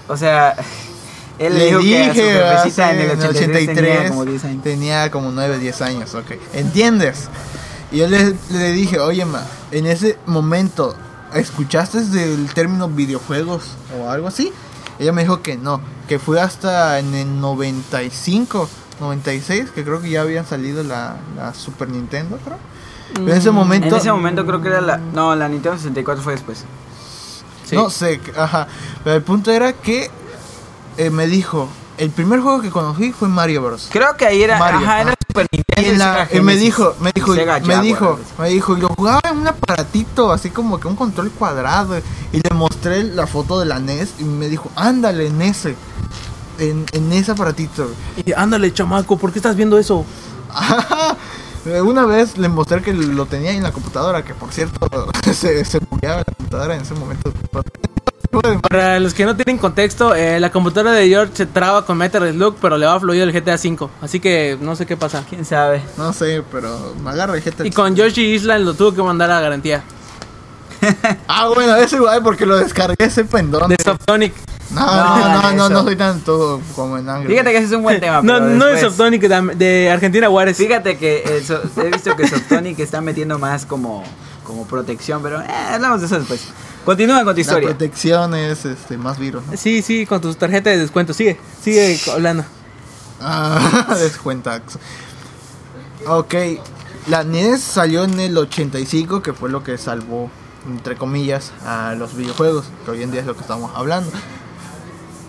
[0.08, 0.56] O sea,
[1.40, 4.62] él le dijo que a su dije en el 83, tenía como 10 años.
[4.62, 6.32] tenía como 9, 10 años, ok.
[6.52, 7.28] ¿Entiendes?
[7.90, 10.94] Y yo le, le dije, oye, ma, en ese momento,
[11.34, 13.64] ¿escuchaste del término videojuegos
[13.98, 14.52] o algo así?
[14.98, 18.68] Ella me dijo que no, que fue hasta en el 95,
[19.00, 22.58] 96, que creo que ya habían salido la, la Super Nintendo, creo.
[23.16, 23.88] En ese Mm, momento...
[23.88, 24.98] En ese momento creo que era la...
[24.98, 26.64] No, la Nintendo 64 fue después.
[27.64, 27.74] Sí.
[27.76, 28.68] No sé, ajá.
[29.02, 30.10] Pero el punto era que
[30.96, 33.88] eh, me dijo, el primer juego que conocí fue Mario Bros.
[33.90, 35.14] Creo que ahí era, Mario, ajá, era.
[35.26, 35.88] Super Nintendo.
[35.88, 38.80] Y, en la- Sega y me dijo, me dijo, me Jaguar, dijo, me dijo, y
[38.80, 41.96] lo jugaba en un aparatito, así como que un control cuadrado.
[42.32, 45.76] Y le mostré la foto de la NES y me dijo, ándale en ese,
[46.58, 47.88] en, en ese aparatito.
[48.24, 50.04] Y ándale, chamaco, ¿por qué estás viendo eso?
[51.84, 54.88] Una vez le mostré que lo tenía en la computadora, que por cierto
[55.34, 57.32] se, se bugueaba la computadora en ese momento.
[58.30, 62.30] Para los que no tienen contexto, eh, la computadora de George se traba con Metal
[62.32, 63.88] Slug, pero le va a fluir el GTA V.
[64.00, 65.24] Así que no sé qué pasa.
[65.28, 65.82] ¿Quién sabe?
[65.96, 67.66] No sé, pero me agarra el GTA.
[67.66, 69.82] Y con Yoshi Island lo tuvo que mandar a garantía.
[71.26, 73.68] Ah, bueno, es igual porque lo descargué ese pendón.
[73.68, 74.32] De Softonic.
[74.70, 75.68] No, No, no, no, no, eso.
[75.70, 77.28] no soy tanto como en Angry.
[77.32, 78.18] Fíjate que ese es un buen tema.
[78.22, 80.56] No, pero no de después- Softonic, de, de Argentina Juárez.
[80.56, 84.04] Fíjate que so- he visto que Softonic está metiendo más como,
[84.44, 86.46] como protección, pero eh, hablamos de eso después.
[86.84, 87.68] Continúa con tu La historia.
[87.68, 89.44] protección es este, más virus.
[89.46, 89.56] ¿no?
[89.56, 91.12] Sí, sí, con tus tarjetas de descuento.
[91.12, 92.44] Sigue, sigue hablando.
[93.20, 94.78] Ah, descuentax.
[96.06, 96.34] Ok,
[97.08, 100.30] la NES salió en el 85, que fue lo que salvó,
[100.66, 104.10] entre comillas, a los videojuegos, que hoy en día es lo que estamos hablando.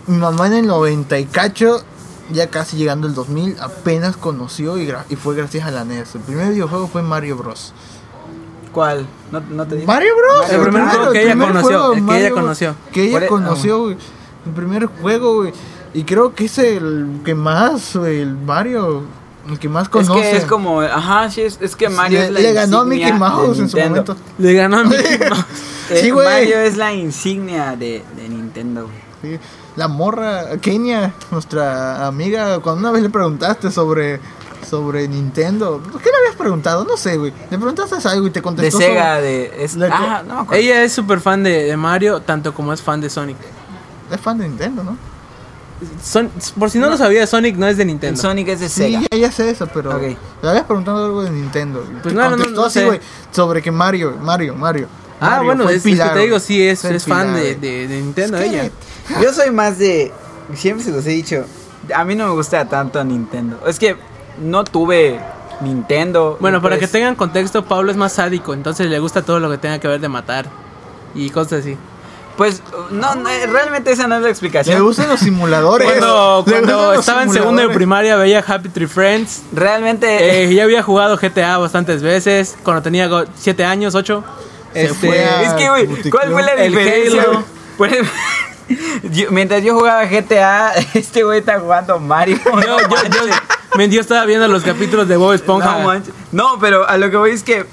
[0.08, 1.84] Mi mamá en el 90 y cacho,
[2.32, 6.16] ya casi llegando el 2000, apenas conoció y, gra- y fue gracias a la NES.
[6.16, 7.74] El primer videojuego fue Mario Bros.
[8.72, 9.06] ¿Cuál?
[9.32, 9.88] ¿No, no te dije?
[9.88, 10.50] Mario Bros.
[10.50, 12.76] El primer claro, juego que el ella conoció, el que Mario ella conoció.
[12.92, 13.98] Que ella Por e- conoció, güey.
[14.46, 15.54] El primer juego, güey.
[15.94, 19.04] Y creo que es el que más, güey, el Mario,
[19.50, 20.22] el que más Es conoce.
[20.22, 22.86] que es como, ajá, sí, es, es que Mario le, es la le ganó a
[22.86, 24.16] Mickey Mouse en su momento.
[24.38, 25.46] Le ganó a Mickey Mouse.
[25.94, 26.26] Sí, güey.
[26.26, 28.84] Mario es la insignia de, de Nintendo.
[29.22, 29.36] güey.
[29.36, 29.40] Sí.
[29.76, 34.20] La morra, Kenia, nuestra amiga, cuando una vez le preguntaste sobre
[34.70, 36.86] sobre Nintendo, ¿qué le habías preguntado?
[36.86, 37.32] No sé, güey.
[37.50, 38.78] Le preguntaste algo y te De contestó.
[38.80, 39.64] Sega, sobre- de...
[39.64, 40.54] Es, ah, no me acuerdo.
[40.64, 43.38] Ella es súper fan de, de Mario, tanto como es fan de Sonic.
[44.12, 44.98] Es fan de Nintendo, ¿no?
[46.04, 48.22] Son, por si no, lo sabía, Sonic no es de Nintendo.
[48.22, 49.02] Sonic es de Sí, Sega.
[49.12, 50.04] ya, ya sé eso, pero Ok.
[50.44, 51.84] le habías preguntado algo de Nintendo.
[52.04, 52.86] Pues te no, no, no, contestó no así, sé.
[52.86, 53.00] güey,
[53.32, 54.88] sobre que Mario, Mario, Mario.
[55.20, 57.56] Ah, Mario bueno, es, es que pilar, te digo, sí, es, es fan pilar, de,
[57.56, 58.72] de, de Nintendo Es que- ella.
[59.24, 60.12] Yo soy más de...
[60.54, 61.46] Siempre se los he dicho.
[61.96, 63.60] A mí no me gusta tanto Nintendo.
[63.66, 63.98] Es que
[64.40, 65.20] no tuve
[65.62, 66.38] Nintendo.
[66.40, 69.50] Bueno, para que pues- tengan contexto, Pablo es más sádico, entonces le gusta todo lo
[69.50, 70.46] que tenga que ver de matar
[71.16, 71.78] y cosas así.
[72.38, 74.76] Pues no, no, realmente esa no es la explicación.
[74.76, 75.86] Le gustan los simuladores.
[75.88, 79.44] Cuando, estaba en segundo de primaria veía Happy Tree Friends.
[79.54, 80.46] Realmente...
[80.46, 84.24] Eh, ya había jugado GTA bastantes veces, cuando tenía 7 años, 8.
[84.74, 86.10] Se Este, fue a- Es que, güey.
[86.10, 87.26] ¿cuál fue la El diferencia?
[89.12, 92.40] Yo- mientras yo jugaba GTA, este güey está jugando Mario.
[92.46, 93.34] yo, yo,
[93.78, 95.80] men, yo estaba viendo los capítulos de Bob Esponja.
[95.80, 96.14] No, manches.
[96.32, 97.66] No, pero a lo que voy es que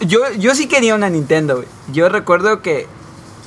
[0.00, 1.68] yo, yo sí quería una Nintendo, güey.
[1.92, 2.86] Yo recuerdo que,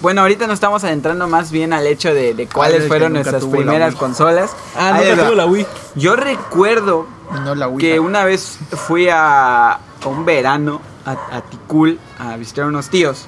[0.02, 3.96] bueno, ahorita nos estamos adentrando más bien al hecho de, de cuáles fueron nuestras primeras
[3.96, 4.52] consolas.
[4.76, 5.66] ah, no tuvo la Wii.
[5.96, 7.78] Yo recuerdo Y no la Wii.
[7.80, 13.26] que una vez fui a, a un verano a, a Ticul a visitar unos tíos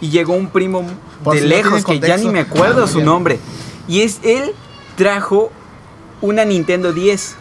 [0.00, 0.84] y llegó un primo
[1.24, 3.38] Por de si no lejos que ya ni me acuerdo Ah, su nombre
[3.88, 4.54] y es él
[4.96, 5.50] trajo
[6.20, 7.36] una Nintendo 10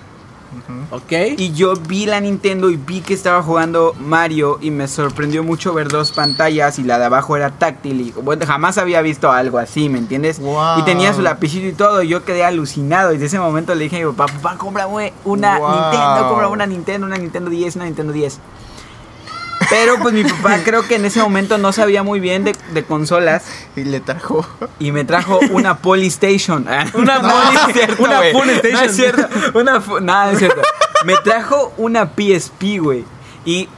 [0.92, 1.12] Ok.
[1.38, 5.74] y yo vi la Nintendo y vi que estaba jugando Mario y me sorprendió mucho
[5.74, 9.58] ver dos pantallas y la de abajo era táctil y bueno, jamás había visto algo
[9.58, 10.40] así, ¿me entiendes?
[10.40, 10.80] Wow.
[10.80, 13.84] Y tenía su lapicito y todo y yo quedé alucinado y desde ese momento le
[13.86, 15.70] dije a mi papá, papá, cómprame una Wow.
[15.72, 18.40] Nintendo, cómprame una Nintendo, una Nintendo 10, una Nintendo 10.
[19.70, 22.84] Pero pues mi papá creo que en ese momento no sabía muy bien de, de
[22.84, 23.44] consolas
[23.76, 24.46] Y le trajo.
[24.80, 26.66] y me trajo una Polystation.
[26.70, 28.22] Ah, Una no, Poly- no es cierto, una.
[28.34, 28.74] Polystation.
[28.74, 29.28] No es cierto.
[29.60, 30.62] Una nada, es cierto.
[31.06, 33.06] Me trajo una PSP, güey.
[33.46, 33.70] Y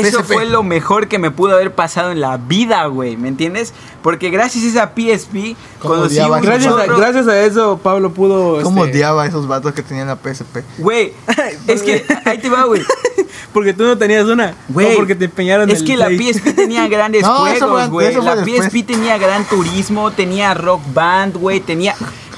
[0.00, 0.32] eso PSP.
[0.32, 3.16] fue lo mejor que me pudo haber pasado en la vida, güey.
[3.16, 3.72] ¿Me entiendes?
[4.02, 7.78] Porque gracias a esa PSP Como conocí odiaba un a Gracias a, gracias a eso,
[7.82, 8.62] Pablo pudo.
[8.62, 10.58] ¿Cómo este, odiaba a esos vatos que tenían la PSP?
[10.78, 11.12] Güey,
[11.66, 12.82] es que ahí te va, güey.
[13.52, 14.54] Porque tú no tenías una.
[14.68, 16.08] Güey, o porque te empeñaron Es el que la.
[16.08, 18.14] PSP tenía grandes No, juegos, güey.
[18.14, 18.66] La después.
[18.66, 21.94] PSP tenía Gran Turismo, tenía Rock Band, güey, tenía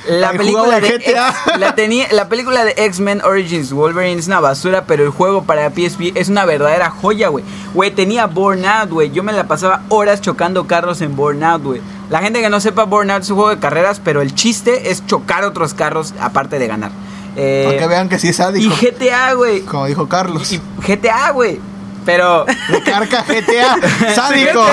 [0.09, 1.29] la película de GTA.
[1.31, 5.43] X- la tenía la película de X-Men Origins Wolverine es una basura, pero el juego
[5.45, 7.45] para PSP es una verdadera joya, güey.
[7.75, 9.11] Güey, tenía Burnout, güey.
[9.11, 11.81] Yo me la pasaba horas chocando carros en Burnout, güey.
[12.11, 15.05] La gente que no sepa Burnout es un juego de carreras, pero el chiste es
[15.07, 16.91] chocar otros carros aparte de ganar.
[17.37, 18.75] Eh, Para que vean que sí es y sádico.
[18.81, 19.61] GTA, güey.
[19.61, 20.51] Como dijo Carlos.
[20.53, 21.61] Y GTA, güey.
[22.09, 22.47] Pero
[22.87, 23.77] Carca GTA.
[24.15, 24.65] sádico.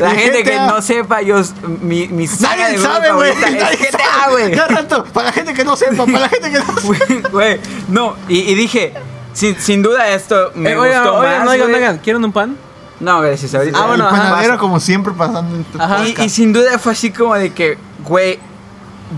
[0.00, 1.40] la gente que no sepa, yo
[1.80, 3.32] mi, mi saga Nadie de sabe, güey.
[3.32, 4.32] favorita Nadie es GTA, sabe.
[4.48, 4.54] güey.
[4.54, 7.28] Rato, para la gente que no sepa, para la gente que no sepa.
[7.28, 8.94] Güey, no, y, y dije,
[9.32, 11.48] sin, sin duda esto me Eh, oigan, gustó oigan, más.
[11.50, 11.76] oigan, güey.
[11.82, 12.56] oigan, ¿quieren un pan?
[12.98, 13.78] No, gracias, ahorita.
[13.80, 16.04] Ah, bueno, el panadero como siempre pasando en tu Ajá.
[16.04, 18.40] Y, y sin duda fue así como de que, güey,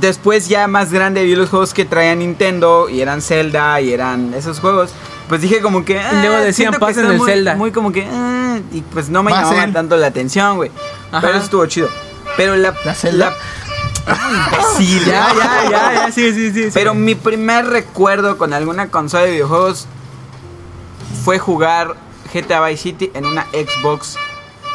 [0.01, 4.35] después ya más grande vi los juegos que traía Nintendo y eran Zelda y eran
[4.35, 4.91] esos juegos.
[5.29, 5.95] Pues dije como que...
[5.95, 7.55] Y luego ah, decían, "Pasen está el muy- Zelda".
[7.57, 8.07] Muy como que...
[8.11, 9.51] ah, y pues no me Pasen.
[9.57, 10.71] llamaba tanto la atención, güey.
[11.11, 11.21] Ajá.
[11.27, 11.89] Pero estuvo chido.
[12.37, 12.75] Pero la...
[12.85, 13.35] ¿La Zelda?
[14.77, 16.65] Sí, Ya, ya, ya, ya, sí, sí, sí.
[16.65, 16.71] sí.
[16.75, 19.87] Pero mi primer recuerdo con alguna consola de videojuegos
[21.25, 21.95] fue jugar
[22.33, 24.17] GTA Vice City en una Xbox.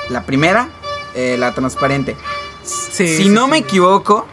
[0.10, 0.70] La primera,
[1.14, 2.16] eh, la transparente.
[2.64, 3.52] Sí, si sí, no sí.
[3.52, 4.26] me equivoco,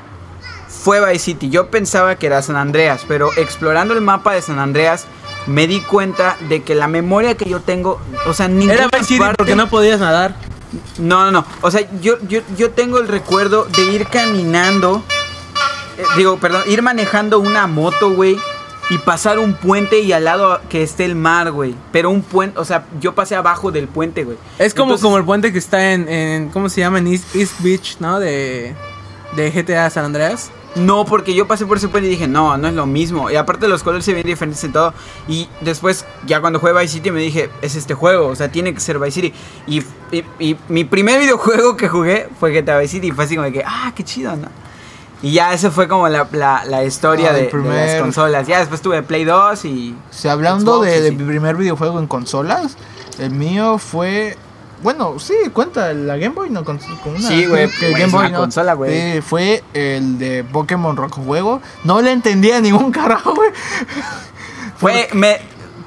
[0.69, 1.51] fue Vice City.
[1.51, 5.05] Yo pensaba que era San Andreas, pero explorando el mapa de San Andreas
[5.47, 9.19] me di cuenta de que la memoria que yo tengo, o sea, ninguna Era Vice
[9.19, 10.35] parte- porque no podías nadar.
[10.99, 11.47] no, no, no.
[11.63, 15.03] O sea, yo, yo, yo tengo el recuerdo de ir caminando.
[15.99, 18.39] eh, digo, perdón, ir manejando una moto, güey.
[18.89, 21.75] Y pasar un puente y al lado que esté el mar, güey.
[21.91, 24.39] Pero un puente, o sea, yo pasé abajo del puente, güey.
[24.61, 26.99] Es como, Entonces- como el puente que está en, en ¿cómo se llama?
[26.99, 28.21] En East, East Beach, ¿no?
[28.21, 28.77] De,
[29.35, 30.51] de GTA San Andreas.
[30.77, 33.31] No, porque yo pasé por ese puente y dije, no, no es lo mismo.
[33.31, 34.93] Y aparte los colores se ven diferentes y todo.
[35.27, 38.75] Y después, ya cuando jugué Vice City, me dije, es este juego, o sea, tiene
[38.75, 39.33] que ser Vice City.
[39.67, 43.09] Y, y- y mi primer videojuego que jugué fue GTA Vice City.
[43.09, 44.49] Y fue así como de que, ah, qué chido, ¿no?
[45.23, 48.47] Y ya esa fue como la, la, la historia Ah, de, las consolas.
[48.47, 49.95] Ya después tuve Play 2 y...
[50.11, 51.17] Si hablando Xbox, de, y de sí.
[51.17, 52.77] mi primer videojuego en consolas,
[53.19, 54.37] el mío fue.
[54.83, 57.29] Bueno, sí, cuenta, la Game Boy no con, con una.
[57.29, 58.39] Sí, güey, que pues, Game Boy una no.
[58.41, 59.15] consola, güey.
[59.15, 61.63] Sí, fue el de Pokémon Rock Juego.
[61.85, 63.51] No le entendía ningún carajo, güey.
[64.77, 65.39] Fue, me...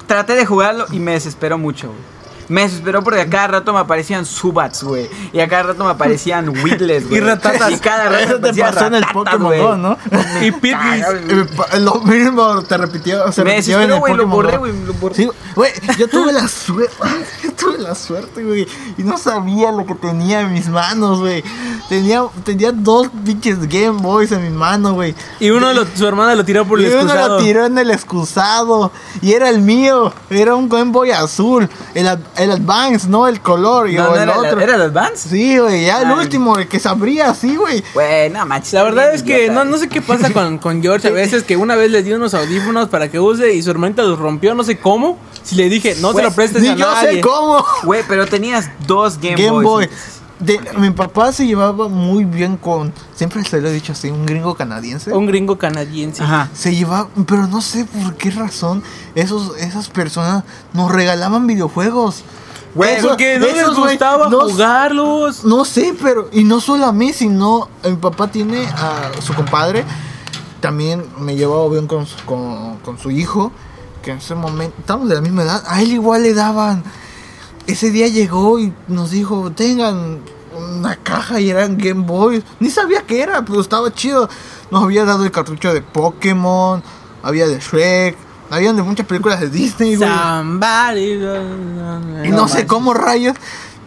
[0.06, 2.19] Traté de jugarlo y me desesperó mucho, güey.
[2.50, 5.08] Me desesperó porque a cada rato me aparecían Subats, güey.
[5.32, 7.18] Y a cada rato me aparecían Whitles, güey.
[7.18, 7.70] Y ratatas.
[7.70, 9.60] Y cada rato Eso te pasó en el Pokémon güey.
[9.60, 9.96] Go, ¿no?
[10.42, 11.04] Y Pitlis.
[11.28, 11.46] Eh,
[11.80, 13.30] Lo mismo te repitió.
[13.32, 14.58] Se Me repitió en desesperó, el güey, lo borré, Go.
[14.58, 15.14] güey, lo borré.
[15.14, 16.92] Sí, güey, yo tuve la suerte,
[17.44, 18.66] yo tuve la suerte, güey,
[18.98, 21.42] y no sabía lo que tenía en mis manos, güey.
[21.88, 25.14] Tenía, tenía dos pinches Game Boys en mis manos, güey.
[25.38, 27.38] Y uno, lo- su hermana lo tiró por Y el uno excusado.
[27.38, 28.92] lo tiró en el excusado.
[29.22, 30.12] Y era el mío.
[30.30, 31.68] Era un Game Boy azul.
[31.94, 32.08] El,
[32.42, 33.88] el Advance, no el color.
[33.90, 34.60] Y No, o no el era, el- otro.
[34.60, 35.28] ¿Era el Advance?
[35.28, 37.82] Sí, güey, ya el último, el que se abría así, güey.
[37.94, 38.72] Güey, no manches.
[38.72, 41.56] La verdad es que no, no sé qué pasa con, con George a veces, que
[41.56, 44.64] una vez le dio unos audífonos para que use y su hermanita los rompió, no
[44.64, 45.18] sé cómo.
[45.42, 47.14] Si le dije, no se Güey, lo prestes Ni a yo nadie.
[47.14, 47.64] sé cómo.
[47.84, 49.88] Güey, pero tenías dos Game, Game Boys.
[49.88, 49.88] Boy.
[50.40, 52.92] De- mi papá se llevaba muy bien con.
[53.14, 55.12] Siempre se lo he dicho así, un gringo canadiense.
[55.12, 56.22] Un gringo canadiense.
[56.22, 56.48] Ajá.
[56.54, 58.82] Se llevaba, pero no sé por qué razón
[59.14, 62.24] esos, esas personas nos regalaban videojuegos.
[62.74, 65.44] Güey, Eso- Porque no les esos, gustaba no- jugarlos.
[65.44, 66.28] No sé, pero.
[66.32, 67.68] Y no solo a mí, sino.
[67.84, 69.84] Mi papá tiene a su compadre.
[70.60, 73.50] También me llevaba bien con, con, con su hijo.
[74.02, 74.74] Que en ese momento.
[74.78, 75.62] Estamos de la misma edad.
[75.66, 76.82] A él igual le daban.
[77.66, 80.18] Ese día llegó y nos dijo: Tengan
[80.56, 82.42] una caja y eran Game Boy.
[82.58, 84.28] Ni sabía qué era, pero estaba chido.
[84.70, 86.82] Nos había dado el cartucho de Pokémon.
[87.22, 88.16] Había de Shrek.
[88.50, 90.08] Habían de muchas películas de Disney, güey.
[90.10, 93.36] Somebody- Y no, sé cómo rayos,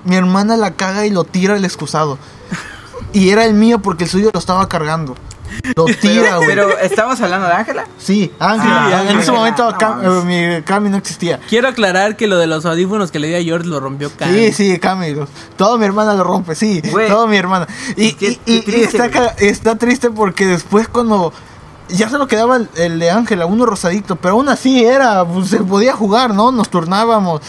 [0.06, 2.18] mi hermana la caga y lo tira el excusado.
[3.12, 5.16] Y era el mío porque el suyo lo estaba cargando.
[5.76, 6.48] Lo tira, güey.
[6.50, 7.86] Pero estamos hablando de Ángela.
[7.98, 8.88] Sí, Ángela.
[9.00, 10.24] Ah, en ese momento no Cam- mames.
[10.24, 11.40] eh, mi Cami no existía.
[11.50, 14.34] Quiero aclarar que lo de los audífonos que le di a George lo rompió Cam.
[14.34, 15.16] Sí, sí, Cami.
[15.58, 16.82] Todo mi hermana lo rompe, sí.
[16.92, 17.08] Güey.
[17.08, 17.68] Todo mi hermana.
[17.96, 21.34] Y, Qué- y- qué y- y triste, está, triste porque después cuando...
[21.90, 25.50] Ya se lo quedaba el, el de Ángela, uno rosadito, pero aún así era, pues,
[25.50, 26.52] se podía jugar, ¿no?
[26.52, 27.42] Nos turnábamos.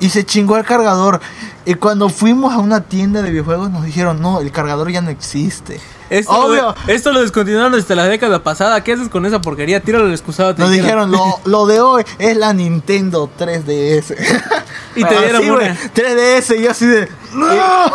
[0.00, 1.20] Y se chingó el cargador.
[1.66, 5.10] Y cuando fuimos a una tienda de videojuegos nos dijeron, no, el cargador ya no
[5.10, 5.80] existe.
[6.08, 6.74] Esto, Obvio.
[6.86, 8.82] Lo, esto lo descontinuaron desde la década pasada.
[8.82, 9.80] ¿Qué haces con esa porquería?
[9.80, 10.54] Tíralo al excusado.
[10.58, 14.16] Nos dijeron, lo, lo de hoy es la Nintendo 3DS.
[14.96, 15.78] Y te dieron Así, güey, una.
[15.94, 17.08] 3DS y yo así de...
[17.32, 17.46] ¡No!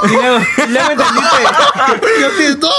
[0.06, 0.38] Y luego,
[0.92, 1.42] entendiste.
[2.22, 2.70] Yo así de, ¡No!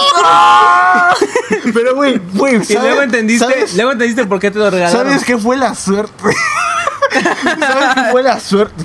[1.75, 5.07] Pero, güey, güey, Y luego ¿sabes- entendiste, ¿sabes, luego entendiste por qué te lo regalaron.
[5.07, 6.13] ¿Sabes qué fue la suerte?
[7.13, 8.85] ¿Sabes qué fue la suerte?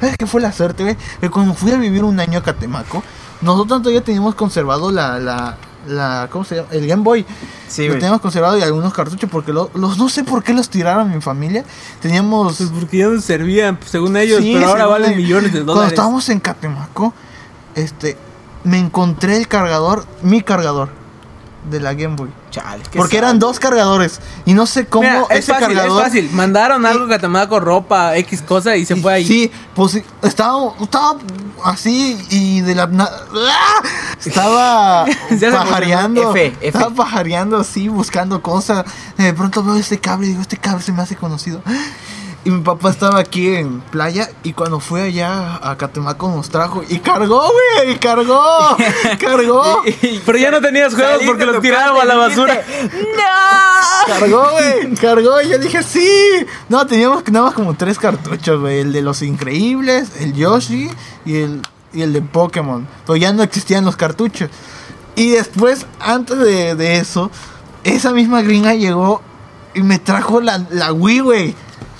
[0.00, 0.96] ¿Sabes qué fue la suerte, güey?
[1.20, 3.02] Que cuando fui a vivir un año a Catemaco,
[3.40, 6.68] nosotros todavía teníamos conservado la, la, la ¿cómo se llama?
[6.72, 7.24] El Game Boy.
[7.68, 10.68] Sí, lo teníamos conservado y algunos cartuchos porque lo- los no sé por qué los
[10.68, 11.64] tiraron mi familia.
[12.00, 15.52] Teníamos Pues porque ya no servían, pues, según ellos, Sí, pero ahora valen el- millones
[15.52, 15.92] de Cuando dólares.
[15.92, 17.12] estábamos en Catemaco,
[17.74, 18.16] este,
[18.62, 20.90] me encontré el cargador, mi cargador
[21.70, 22.30] de la Game Boy.
[22.50, 25.98] Chale, qué Porque eran dos cargadores y no sé cómo Mira, es fácil, cargador.
[26.00, 26.30] es fácil.
[26.32, 29.26] Mandaron algo que Catemaco, ropa, X cosa y se y- fue ahí.
[29.26, 31.16] Sí, pues estaba, estaba
[31.64, 33.82] así y de la ¡Ah!
[34.24, 35.06] estaba
[35.52, 36.30] pajareando.
[36.30, 36.68] F, F.
[36.68, 38.84] estaba pajareando así buscando cosas.
[39.16, 41.62] De pronto veo este cable y digo, este cable se me hace conocido.
[42.44, 46.82] Y mi papá estaba aquí en playa y cuando fue allá a Catemaco nos trajo
[46.86, 48.76] y cargó, güey, y cargó,
[49.18, 49.82] cargó,
[50.26, 52.62] Pero ya no tenías juegos porque los tiraron a la basura.
[54.06, 55.40] cargó, güey, cargó.
[55.40, 56.46] Y yo dije, sí.
[56.68, 58.80] No, teníamos nada más como tres cartuchos, güey.
[58.80, 60.90] El de los increíbles, el Yoshi
[61.24, 61.62] y el,
[61.94, 62.86] y el de Pokémon.
[63.06, 64.50] Pero ya no existían los cartuchos.
[65.16, 67.30] Y después, antes de, de eso,
[67.84, 69.22] esa misma gringa llegó
[69.72, 71.54] y me trajo la, la Wii, güey.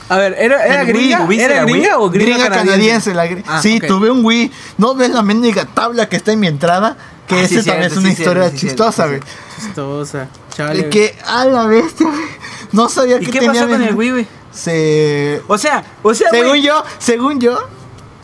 [0.08, 1.18] A ver, ¿era, era Wii, gringa?
[1.18, 1.72] ¿tuviste ¿Era Wii?
[1.74, 3.14] gringa o gringa, Gringa canadiense.
[3.14, 3.86] la gri- Ah, sí, ok.
[3.86, 4.52] tuve un Wii.
[4.78, 6.96] ¿No ves la mendiga tabla que está en mi entrada?
[7.26, 9.20] Que Ah, ese sí, también es una sí, historia chistosa, güey.
[9.58, 10.28] Chistosa.
[10.54, 10.88] Chale.
[10.90, 12.24] que a la bestia, güey.
[12.72, 14.26] No sabía ¿Y que qué tenía pasó con el Wii, güey?
[14.52, 17.58] Se O sea, o sea, según güey, yo, según yo,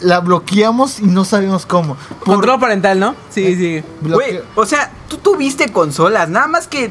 [0.00, 1.96] la bloqueamos y no sabemos cómo.
[2.24, 3.14] Por- Control parental, ¿no?
[3.30, 3.82] Sí, sí.
[4.00, 6.90] güey, o sea, tú tuviste consolas, nada más que,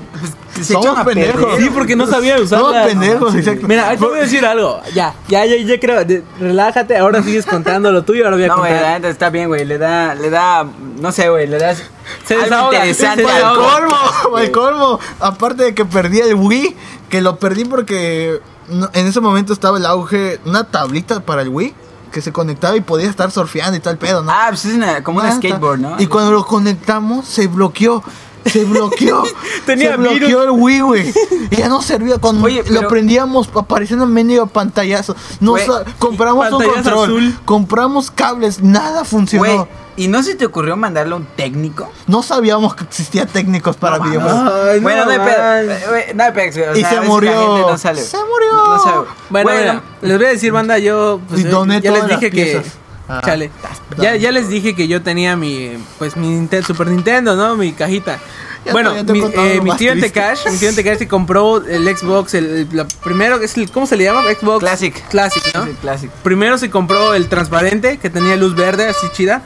[0.53, 1.41] pues, se Somos a pendejos.
[1.43, 1.61] perder.
[1.61, 2.85] Sí, porque no sabía No, usarla.
[2.85, 3.67] pendejos, exacto.
[3.67, 4.79] Mira, ahí te voy a decir algo.
[4.93, 6.05] Ya, ya, ya, ya creo.
[6.05, 8.93] de- relájate, ahora sigues contando lo tuyo, ahora voy a No, güey, la contar.
[9.01, 9.65] neta está bien, güey.
[9.65, 10.65] Le da, le da,
[10.99, 11.81] no sé, güey, le das
[12.25, 13.79] Se desahoga, interesante se al Al desahoga.
[13.79, 14.99] colmo, al colmo.
[15.19, 16.75] Aparte de que perdí el Wii,
[17.09, 21.49] que lo perdí porque no- en ese momento estaba el auge, una tablita para el
[21.49, 21.73] Wii
[22.09, 24.31] que se conectaba y podía estar surfeando y tal pedo, ¿no?
[24.31, 25.95] Ah, pues es una- como un skateboard, ¿no?
[25.99, 28.03] Y cuando lo conectamos, se bloqueó.
[28.45, 29.23] Se bloqueó.
[29.65, 30.43] Tenía se bloqueó virus.
[30.45, 31.13] el Wii, güey.
[31.51, 32.17] Ya no servía.
[32.17, 35.15] Cuando Oye, lo prendíamos, apareciendo en medio pantallazo.
[35.39, 37.03] No Güey, sa- compramos un control.
[37.09, 37.39] azul.
[37.45, 38.61] Compramos cables.
[38.61, 39.67] Nada funcionó.
[39.97, 41.91] ¿y no se te ocurrió mandarle a un técnico?
[42.07, 44.81] No sabíamos que existía técnicos para No videojuegos.
[44.81, 45.95] Bueno, no hay pedo.
[45.97, 46.75] eh, No hay pedo.
[46.77, 47.67] Y sea, se murió.
[47.69, 48.01] no sale.
[48.01, 48.51] Se murió.
[48.53, 49.07] No, no sabe.
[49.29, 52.07] Bueno, Güey, mira, no- les voy a decir, banda, yo pues, Y eh, ya les
[52.07, 52.65] dije que piezas.
[53.09, 53.21] Ah.
[53.25, 53.49] chale.
[53.97, 57.55] Ya, ya les dije que yo tenía mi pues mi Nintendo, Super Nintendo, ¿no?
[57.57, 58.19] Mi cajita.
[58.65, 60.19] Ya bueno, te- ya te mi, eh, mi tío en triste.
[60.19, 63.95] Cash, mi tío se compró el Xbox, el, el- la primero, es el, ¿cómo se
[63.95, 64.21] le llama?
[64.23, 65.07] Xbox Classic.
[65.09, 65.65] Classic, ¿no?
[65.81, 66.13] Clásico.
[66.23, 69.41] Primero se compró el transparente, que tenía luz verde, así chida.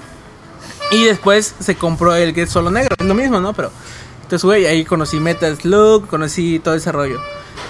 [0.92, 2.96] Y después se compró el que es solo negro.
[3.00, 3.54] Es lo mismo, ¿no?
[3.54, 3.72] Pero.
[4.24, 7.20] Entonces, güey, ahí conocí Metal Slug, conocí todo ese rollo.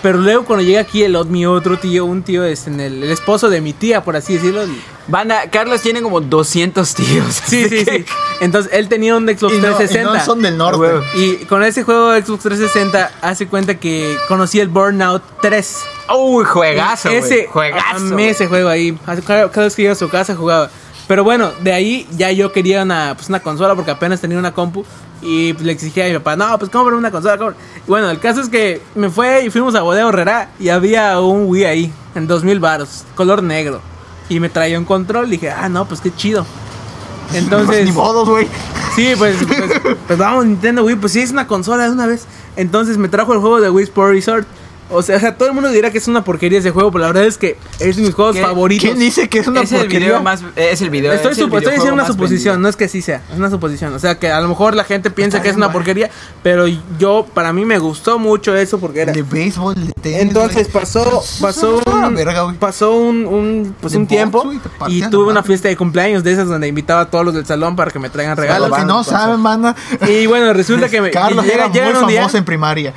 [0.01, 3.11] Pero luego cuando llega aquí el, mi otro tío, un tío, es en el, el
[3.11, 4.63] esposo de mi tía, por así decirlo.
[5.07, 7.41] Banda, Carlos tiene como 200 tíos.
[7.45, 8.05] Sí, sí, sí.
[8.41, 10.13] Entonces él tenía un Xbox Y no, y 360.
[10.13, 10.87] no son del norte.
[11.15, 15.77] Y con ese juego de Xbox 360 hace cuenta que conocí el Burnout 3.
[16.17, 17.21] Uy, juegazo, güey.
[17.21, 17.95] ese Juegazo.
[18.13, 18.97] amé ese juego ahí.
[19.25, 20.69] Cada, cada vez que iba a su casa jugaba.
[21.07, 24.53] Pero bueno, de ahí ya yo quería una, pues una consola porque apenas tenía una
[24.53, 24.85] compu.
[25.23, 27.37] Y pues, le exigía a mi papá, no, pues cómprame una consola.
[27.37, 27.63] cómprame".
[27.87, 31.19] Y bueno, el caso es que me fue y fuimos a Bodega Herrera y había
[31.19, 33.81] un Wii ahí, en 2000 baros, color negro.
[34.29, 36.45] Y me traía un control y dije, ah, no, pues qué chido.
[37.33, 38.47] Entonces, Ni modos, güey.
[38.95, 42.25] Sí, pues, pues, pues vamos, Nintendo Wii, pues sí, es una consola de una vez.
[42.55, 44.47] Entonces me trajo el juego de Wii Sport Resort.
[44.93, 47.01] O sea, o sea, todo el mundo dirá que es una porquería ese juego, pero
[47.01, 48.41] la verdad es que es de mis juegos ¿Qué?
[48.41, 48.85] favoritos.
[48.85, 50.07] ¿Quién dice que es una es el porquería?
[50.09, 50.41] video más.
[50.55, 51.11] Es el video.
[51.13, 52.59] Estoy, es el estoy diciendo una suposición, vendido.
[52.63, 53.93] no es que sí sea, es una suposición.
[53.93, 56.09] O sea, que a lo mejor la gente piensa Está que es una porquería,
[56.43, 56.65] pero
[56.99, 59.11] yo, para mí me gustó mucho eso porque era...
[59.13, 60.21] De béisbol, de tenis.
[60.21, 62.55] Entonces pasó, pasó una un, verga, güey.
[62.57, 64.51] pasó un, un, pues un tiempo
[64.87, 67.75] y tuve una fiesta de cumpleaños de esas donde invitaba a todos los del salón
[67.75, 68.69] para que me traigan regalos.
[68.69, 69.75] los que no saben, banda.
[70.07, 72.93] Y bueno, resulta que me Carlos llega- era muy llegan un día- famoso en primaria.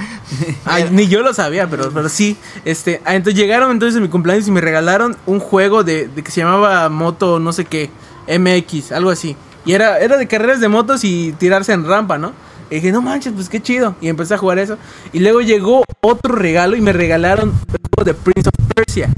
[0.65, 2.37] Ay, ni yo lo sabía, pero, pero sí.
[2.65, 6.23] Este, ah, entonces llegaron entonces en mi cumpleaños y me regalaron un juego de, de
[6.23, 7.91] que se llamaba Moto no sé qué,
[8.29, 9.37] MX, algo así.
[9.65, 12.33] Y era, era de carreras de motos y tirarse en rampa, ¿no?
[12.71, 13.97] Y dije, no manches, pues qué chido.
[14.01, 14.79] Y empecé a jugar eso.
[15.13, 19.09] Y luego llegó otro regalo y me regalaron el juego de Prince of Persia.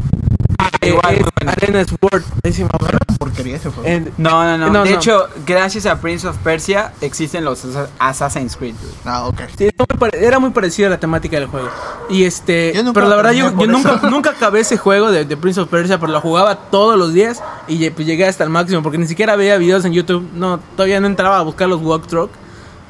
[0.80, 1.48] Eh, igual, es.
[1.48, 2.22] Arena Sword.
[2.42, 2.70] Se llama.
[3.18, 3.88] Porquería ese juego.
[3.88, 4.96] En- No, no, no, No, De no.
[4.96, 8.74] hecho, gracias a Prince of Persia existen los Assa- Assassin's Creed.
[9.04, 9.40] Ah, ok.
[9.56, 11.68] Sí, era muy pare- era muy parecido a la temática del juego.
[12.08, 15.60] Y este, pero la verdad yo, yo nunca, nunca acabé ese juego de, de Prince
[15.60, 18.98] of Persia, pero lo jugaba todos los días y pues llegué hasta el máximo porque
[18.98, 20.28] ni siquiera veía videos en YouTube.
[20.34, 22.30] No, todavía no entraba a buscar los walkthrough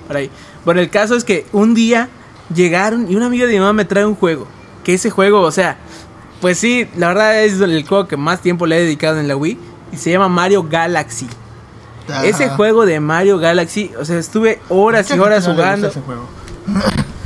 [0.06, 0.30] por ahí.
[0.64, 2.08] Bueno, el caso es que un día
[2.54, 4.46] llegaron y una amiga de mi mamá me trae un juego,
[4.84, 5.78] que ese juego, o sea,
[6.40, 9.36] pues sí, la verdad es el juego que más tiempo le he dedicado en la
[9.36, 9.58] Wii
[9.92, 11.26] y se llama Mario Galaxy.
[12.08, 12.24] Ajá.
[12.24, 15.88] Ese juego de Mario Galaxy, o sea, estuve horas y horas jugando.
[15.88, 16.26] ese juego.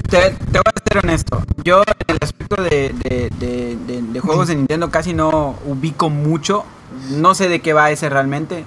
[0.08, 1.42] Te, te voy a ser honesto.
[1.64, 6.10] Yo en el aspecto de, de, de- de- de juegos de Nintendo casi no ubico
[6.10, 6.64] mucho.
[7.10, 8.64] No sé de qué va ese realmente.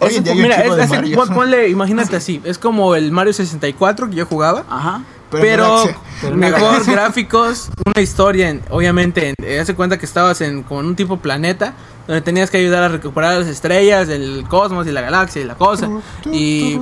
[0.00, 4.26] Es mira, es- de es- ponle, imagínate así, es como el Mario 64 que yo
[4.26, 5.02] jugaba, Ajá.
[5.40, 5.84] Pero
[6.20, 10.80] pero, mejor gráficos, una historia, en- obviamente, en- eh, hace cuenta que estabas en como
[10.80, 11.74] en un tipo planeta
[12.06, 15.54] donde tenías que ayudar a recuperar las estrellas, el cosmos y la galaxia y la
[15.54, 15.88] cosa.
[16.32, 16.80] Y,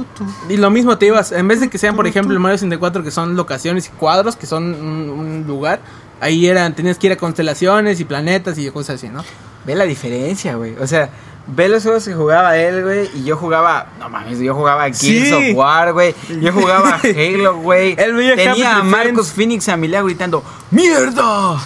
[0.49, 3.05] y lo mismo te ibas, en vez de que sean, por ejemplo, el Mario 64
[3.05, 5.81] que son locaciones y cuadros, que son un, un lugar,
[6.23, 9.23] ahí eran, tenías que ir a constelaciones y planetas y cosas así, ¿no?
[9.67, 10.75] ve la diferencia, güey.
[10.81, 11.11] O sea,
[11.47, 14.99] ve los juegos que jugaba él, güey, y yo jugaba, no mames, yo jugaba Gears
[14.99, 15.33] Sí.
[15.33, 16.15] of War, güey.
[16.41, 17.97] Yo jugaba Halo, güey.
[17.97, 19.33] Tenía a Marcos.
[19.33, 21.25] Phoenix a mi lado gritando, ¡Mierda!
[21.53, 21.59] o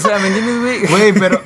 [0.00, 0.86] sea, ¿me entiendes, güey?
[0.86, 1.40] Güey, pero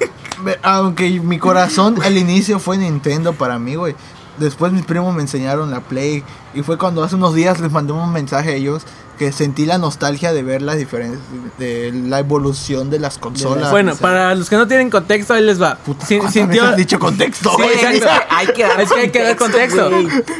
[0.62, 3.94] aunque mi corazón al inicio fue Nintendo para mí, güey.
[4.38, 7.92] Después mis primos me enseñaron la Play y fue cuando hace unos días les mandé
[7.92, 8.86] un mensaje a ellos
[9.20, 11.20] que sentí la nostalgia de ver las diferencias
[11.58, 13.70] de la evolución de las consolas.
[13.70, 15.76] Bueno, para los que no tienen contexto, ahí les va.
[15.76, 18.24] Puta, Sin- ¿cuántas sintió- has dicho contexto, Sí, exacto.
[18.30, 19.90] Hay que dar Es que hay que dar contexto.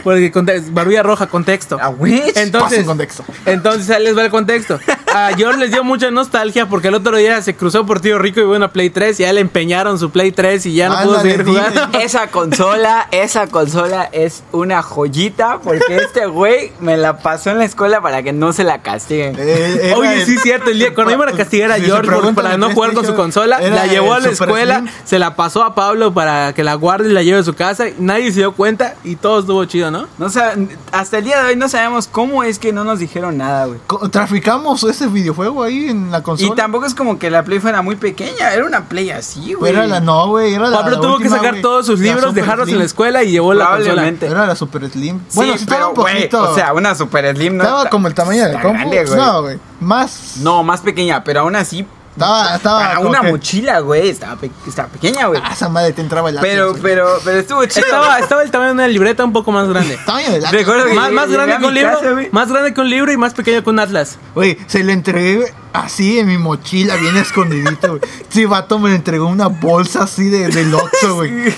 [0.03, 1.77] Porque conte- barbilla roja, contexto.
[1.79, 1.93] Ah.
[2.37, 3.23] Entonces, contexto.
[3.45, 4.81] entonces ahí les va el contexto.
[5.15, 8.41] A George les dio mucha nostalgia porque el otro día se cruzó por Tío Rico
[8.41, 11.21] y una Play 3 y ya le empeñaron su Play 3 y ya no pudo
[11.21, 11.89] seguir jugando.
[12.01, 17.65] Esa consola, esa consola es una joyita porque este güey me la pasó en la
[17.65, 19.35] escuela para que no se la castiguen.
[19.39, 20.71] Eh, Oye, el- sí, cierto.
[20.71, 23.15] El día, cuando iban a castigar a Si George por- para no jugar con su
[23.17, 24.91] consola, la llevó a el la escuela, Slim.
[25.05, 27.87] se la pasó a Pablo para que la guarde y la lleve a su casa.
[27.99, 30.07] Nadie se dio cuenta y todo estuvo chido, ¿no?
[30.19, 33.39] No sab- hasta el día de hoy no sabemos cómo es que no nos dijeron
[33.39, 33.81] nada, güey.
[34.11, 36.53] Traficamos ese videojuego ahí en la consola.
[36.53, 39.73] Y tampoco es como que la Play fuera muy pequeña, era una Play así, güey.
[39.73, 40.55] Era la no, güey.
[40.55, 43.33] Era la, Pablo la tuvo que sacar todos sus libros, dejarlos en la escuela y
[43.33, 44.09] llevó la consola.
[44.09, 45.21] Era la Super Slim.
[45.29, 48.15] Sí, bueno, sí estaba pero, un o sea, una Super Slim no estaba como el
[48.15, 48.79] tamaño del está compu.
[48.79, 49.17] grande, güey.
[49.19, 49.59] No, güey.
[49.81, 50.37] Más.
[50.41, 51.87] No, más pequeña, pero aún así.
[52.13, 52.81] Estaba, estaba.
[52.81, 55.41] Para como una que- mochila, güey, estaba, pe- estaba pequeña, güey.
[55.45, 56.95] Ah, esa madre te entraba el Pero, Atlas, güey.
[56.95, 57.87] pero, pero estuvo chido.
[57.87, 59.97] Estaba, estaba el tamaño de una libreta un poco más grande.
[60.07, 60.53] Tamaño del Atlas.
[60.53, 62.29] Recuerdo que más grande que un libro, güey.
[62.33, 64.19] más grande que un libro y más pequeño que un atlas.
[64.35, 68.01] Güey, se lo entregué así en mi mochila, bien escondidito, güey.
[68.29, 71.55] Sí, vato me entregó una bolsa así de, del Oxxo, güey.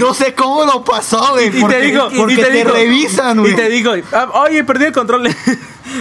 [0.00, 1.56] No sé cómo lo pasó, güey.
[1.56, 3.54] Y porque te digo, porque y te, te, digo, revisan, Y güey.
[3.56, 5.28] te digo, ah, oye, perdí el control.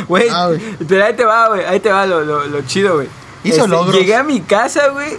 [0.07, 0.59] Güey, Ah, güey.
[0.87, 3.07] pero ahí te va, güey, ahí te va lo, lo, lo chido, güey.
[3.49, 3.95] Hizo logros.
[3.95, 5.17] Llegué a mi casa, güey,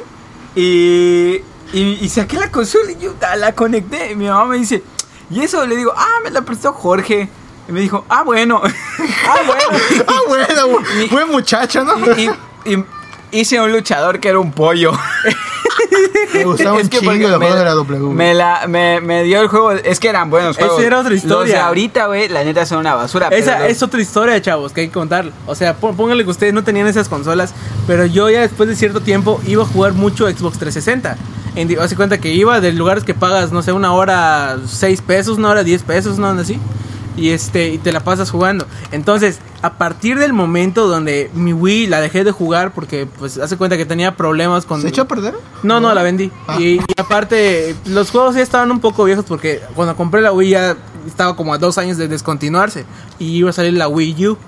[0.55, 4.13] y, y, y saqué la consola y yo la conecté.
[4.13, 4.83] Y mi mamá me dice,
[5.31, 7.29] y eso le digo, ah, me la prestó Jorge.
[7.69, 8.61] Y me dijo, ah, bueno,
[9.29, 9.63] ah, bueno.
[10.09, 10.79] Ah, bueno.
[11.11, 11.95] Buen muchacho, ¿no?
[12.65, 12.85] Y
[13.31, 14.93] hice un luchador que era un pollo.
[16.35, 18.15] Me gustaba un Es que chingo me- de la W.
[18.15, 19.73] Me, la, me, me dio el juego.
[19.73, 20.85] Es que eran buenos Esa juegos.
[20.85, 21.67] era otra Los de historia.
[21.67, 23.29] ahorita, güey, la neta son una basura.
[23.29, 25.31] pero Esa los- es otra historia, chavos, que hay que contar.
[25.47, 27.53] O sea, pó- pónganle que ustedes no tenían esas consolas,
[27.87, 31.17] pero yo ya después de cierto tiempo iba a jugar mucho Xbox 360.
[31.57, 35.39] En, hace cuenta que iba de lugares que pagas, no sé, una hora 6 pesos,
[35.39, 36.59] una hora 10 pesos, no así.
[37.21, 38.67] Y este, y te la pasas jugando.
[38.93, 43.59] Entonces, a partir del momento donde mi Wii la dejé de jugar porque pues hace
[43.59, 45.35] cuenta que tenía problemas con ¿Se echó a perder?
[45.63, 46.33] No, no, la vendí.
[46.49, 46.57] Ah.
[46.59, 50.49] Y, y aparte, los juegos ya estaban un poco viejos porque cuando compré la Wii
[50.49, 52.87] ya estaba como a dos años de descontinuarse.
[53.19, 54.39] Y iba a salir la Wii U.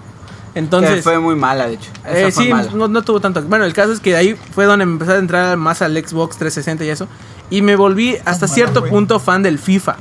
[0.55, 1.91] que Entonces, fue muy mala, de hecho.
[2.07, 2.71] Eh, sí, mala.
[2.75, 3.43] no, no tuvo tanto.
[3.43, 5.93] Bueno, el caso es que de ahí fue donde me empecé a entrar más al
[5.93, 7.07] Xbox 360 y eso.
[7.51, 9.97] Y me volví hasta cierto punto fan del FIFA.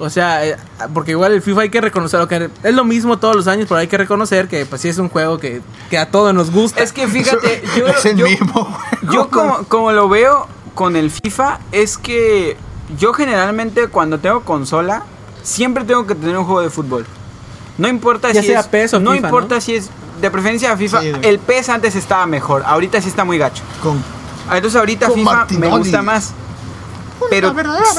[0.00, 0.56] O sea, eh,
[0.94, 3.78] porque igual el FIFA hay que reconocerlo, que es lo mismo todos los años, pero
[3.80, 6.82] hay que reconocer que pues sí es un juego que, que a todos nos gusta.
[6.82, 8.78] Es que fíjate, yo, es el yo- mismo,
[9.12, 12.56] yo como, como lo veo con el FIFA, es que
[12.98, 15.04] yo generalmente cuando tengo consola,
[15.42, 17.04] siempre tengo que tener un juego de fútbol.
[17.78, 18.66] No importa Ya si sea es.
[18.66, 19.60] PES o no FIFA, importa ¿no?
[19.60, 19.90] si es.
[20.20, 21.00] De preferencia FIFA.
[21.00, 21.26] Sí, güey.
[21.26, 22.62] el PES antes estaba mejor.
[22.66, 23.62] Ahorita sí está muy gacho.
[23.82, 24.02] Con
[24.52, 26.32] Entonces ahorita Con FIFA me gusta más.
[27.30, 27.54] Pero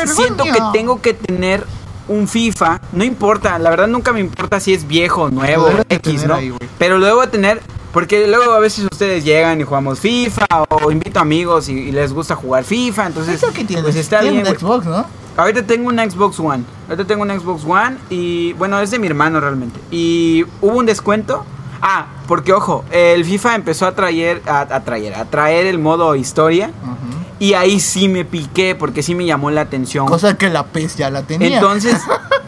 [0.07, 1.65] siento que tengo que tener
[2.07, 2.79] un FIFA.
[2.93, 6.35] No importa, la verdad nunca me importa si es viejo, nuevo, X, ¿no?
[6.35, 6.53] ahí.
[6.77, 7.61] Pero lo debo tener.
[7.91, 12.13] Porque luego a veces ustedes llegan y jugamos FIFA o invito amigos y, y les
[12.13, 13.83] gusta jugar FIFA, entonces ¿Eso qué tienes?
[13.83, 14.57] pues está Tienes bien.
[14.57, 15.05] Xbox, ¿no?
[15.35, 16.63] Ahorita tengo un Xbox One.
[16.87, 19.77] Ahorita tengo un Xbox One y bueno, es de mi hermano realmente.
[19.91, 21.43] Y hubo un descuento.
[21.81, 26.15] Ah, porque ojo, el FIFA empezó a traer, a, a traer, a traer el modo
[26.15, 26.67] historia.
[26.83, 27.20] Ujú.
[27.41, 30.05] Y ahí sí me piqué porque sí me llamó la atención.
[30.05, 31.55] Cosa que la PES ya la tenía.
[31.55, 31.97] Entonces,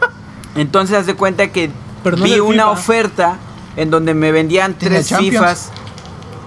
[0.56, 1.72] entonces haz de cuenta que
[2.24, 2.70] vi una FIFA.
[2.70, 3.38] oferta
[3.76, 5.34] en donde me vendían ¿Tiene tres Champions?
[5.34, 5.72] FIFAs.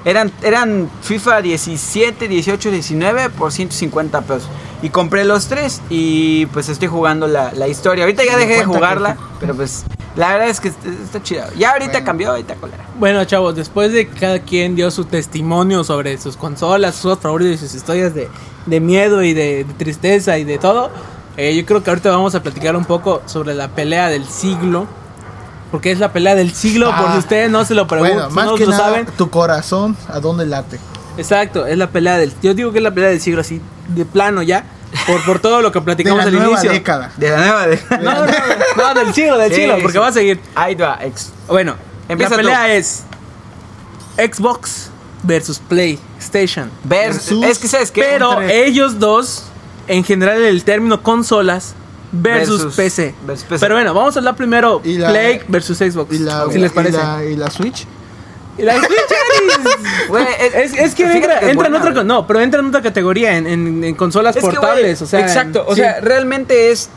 [0.04, 4.48] Eran, eran FIFA 17, 18, 19 por 150 pesos.
[4.80, 8.04] Y compré los tres y pues estoy jugando la, la historia.
[8.04, 9.84] Ahorita ya dejé de jugarla, pero pues
[10.16, 11.50] la verdad es que está, está chida.
[11.58, 12.06] Ya ahorita Bueno.
[12.06, 12.84] cambió, ahorita colera.
[12.98, 17.20] Bueno, chavos, después de que cada quien dio su testimonio sobre sus consolas, sus juegos
[17.20, 18.28] favoritos y sus historias de,
[18.66, 20.90] de miedo y de, de tristeza y de todo,
[21.36, 24.86] eh, yo creo que ahorita vamos a platicar un poco sobre la pelea del siglo.
[25.70, 27.18] Porque es la pelea del siglo, por si Ah.
[27.18, 29.06] ustedes no se lo preguntan, Bueno, más no que lo nada, saben.
[29.18, 30.78] tu corazón, ¿a dónde late?
[31.18, 32.32] Exacto, es la pelea del.
[32.40, 34.64] Yo digo que es la pelea del siglo, así, de plano ya,
[35.06, 36.70] por, por todo lo que De platicamos la al nueva inicio.
[36.72, 37.12] década.
[37.16, 37.80] De la nueva de...
[38.02, 38.26] No, no,
[38.76, 39.98] no, del siglo, del Sí, siglo, porque sí.
[39.98, 40.40] va a seguir.
[40.54, 41.32] Ahí va, ex.
[41.48, 41.74] Bueno,
[42.08, 42.42] Empieza la tú.
[42.48, 43.04] pelea es
[44.16, 44.90] Xbox
[45.22, 46.70] versus PlayStation.
[46.88, 49.44] Vers- Versus- es que sabes que Pero ellos dos
[49.88, 51.74] en general el término consolas
[52.12, 53.14] versus, Versus- PC.
[53.26, 53.60] versus PC.
[53.60, 56.14] Pero bueno, vamos a hablar primero Y la- Play versus Xbox.
[56.14, 56.96] Y la, si les y parece.
[56.98, 57.86] la- y la Switch.
[58.58, 58.90] Y la Switch
[60.08, 62.66] Güey, Es, es que entra, que es entra en buena, otra no, pero entra en
[62.66, 65.80] otra categoría en, en- en consolas Es que, güey, portables, o sea, exacto, o sí.
[65.80, 66.88] sea, realmente es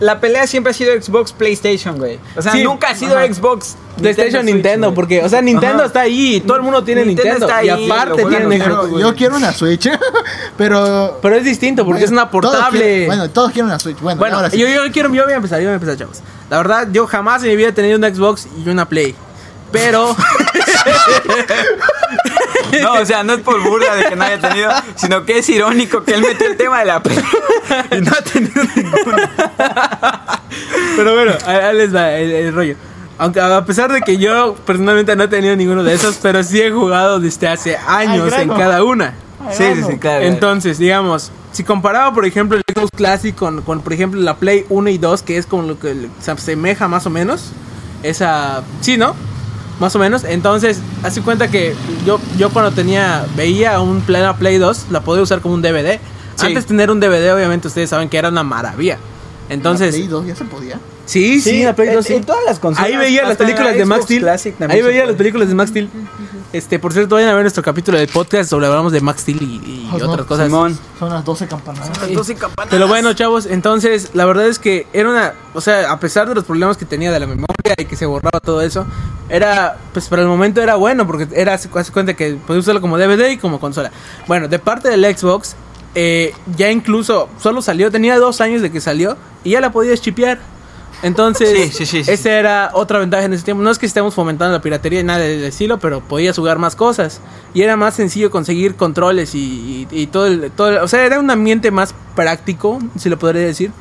[0.00, 2.18] la pelea siempre ha sido Xbox PlayStation, güey.
[2.36, 3.32] O sea, Sí, nunca ha sido ajá.
[3.32, 4.94] Xbox PlayStation Switch, Nintendo, güey.
[4.96, 5.86] porque, o sea, Nintendo Ajá.
[5.86, 7.46] está ahí todo el mundo tiene Nintendo Nintendo.
[7.46, 8.24] está y ahí, aparte.
[8.24, 9.88] Quiero- yo quiero una Switch,
[10.56, 11.18] pero.
[11.22, 12.80] Pero es distinto porque es una Todos portable.
[12.80, 14.00] quieren- bueno, todos quieren una Switch.
[14.00, 14.58] Bueno, Bueno, ahora sí.
[14.58, 16.18] yo, yo quiero, yo voy a empezar, yo voy a empezar, chavos.
[16.50, 19.14] La verdad, yo jamás en mi vida he tenido una Xbox y una Play.
[19.72, 20.14] Pero,
[22.82, 25.48] No, o sea, no es por burla de que no haya tenido, sino que es
[25.48, 27.24] irónico que él metió el tema de la pelea
[27.90, 29.30] y no ha tenido ninguna.
[30.96, 32.76] pero bueno, ahí les va el, el rollo.
[33.18, 36.60] Aunque a pesar de que yo personalmente no he tenido ninguno de esos, pero sí
[36.60, 39.14] he jugado desde hace años en cada una.
[39.50, 40.24] Sí, sí, sí, claro.
[40.24, 44.64] Entonces, digamos, si comparaba, por ejemplo, el Xbox Classic con, con, por ejemplo, la Play
[44.68, 47.50] 1 y 2, que es como lo que se asemeja más o menos,
[48.02, 48.62] esa...
[48.80, 49.14] Sí, ¿no?
[49.80, 50.24] Más o menos.
[50.24, 51.74] Entonces, hace cuenta que
[52.06, 55.62] yo, yo cuando tenía, veía un Play, una Play 2, la podía usar como un
[55.62, 55.98] DVD.
[56.36, 56.46] Sí.
[56.46, 58.98] Antes de tener un DVD, obviamente, ustedes saben que era una maravilla.
[59.48, 60.78] ¿La Entonces, Play 2 ya se podía.
[61.06, 62.14] Sí, sí, la Play 2, sí.
[62.14, 62.90] en todas las consolas.
[62.90, 64.22] Ahí veía las películas la de Max Steel.
[64.22, 65.06] Classic Ahí veía puede.
[65.06, 65.90] las películas de Max Steel.
[66.52, 69.42] Este, por cierto, vayan a ver nuestro capítulo del podcast sobre hablamos de Max Steel
[69.42, 70.46] y, y Oh, no, otras cosas.
[70.46, 70.78] Simón.
[70.98, 71.98] Son las 12 campanadas.
[72.00, 72.70] Las 12 campanadas.
[72.70, 76.34] Pero bueno, chavos, entonces la verdad es que era una, o sea, a pesar de
[76.34, 78.86] los problemas que tenía de la memoria y que se borraba todo eso,
[79.28, 82.80] era, pues para el momento era bueno porque era, se hace cuenta que podía usarlo
[82.80, 83.90] como DVD y como consola.
[84.26, 85.56] Bueno, de parte del Xbox,
[85.94, 90.00] eh, ya incluso solo salió, tenía dos años de que salió y ya la podías
[90.00, 90.38] chipear.
[91.02, 92.10] Entonces, Sí, sí, sí, sí.
[92.10, 93.62] esa era otra ventaja en ese tiempo.
[93.62, 96.76] No es que estemos fomentando la piratería y nada del estilo, pero podías jugar más
[96.76, 97.20] cosas.
[97.54, 101.04] Y era más sencillo conseguir controles y, y- y todo, el, todo el- O sea,
[101.04, 103.72] era un ambiente más práctico, si lo podría decir.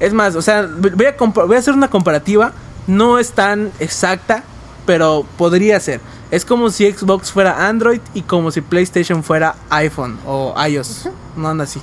[0.00, 2.52] Es más, o sea, voy a, compa- voy a hacer una comparativa.
[2.86, 4.42] No es tan exacta,
[4.84, 6.00] pero podría ser.
[6.30, 11.08] Es como si Xbox fuera Android y como si PlayStation fuera iPhone o iOS.
[11.36, 11.80] No anda así.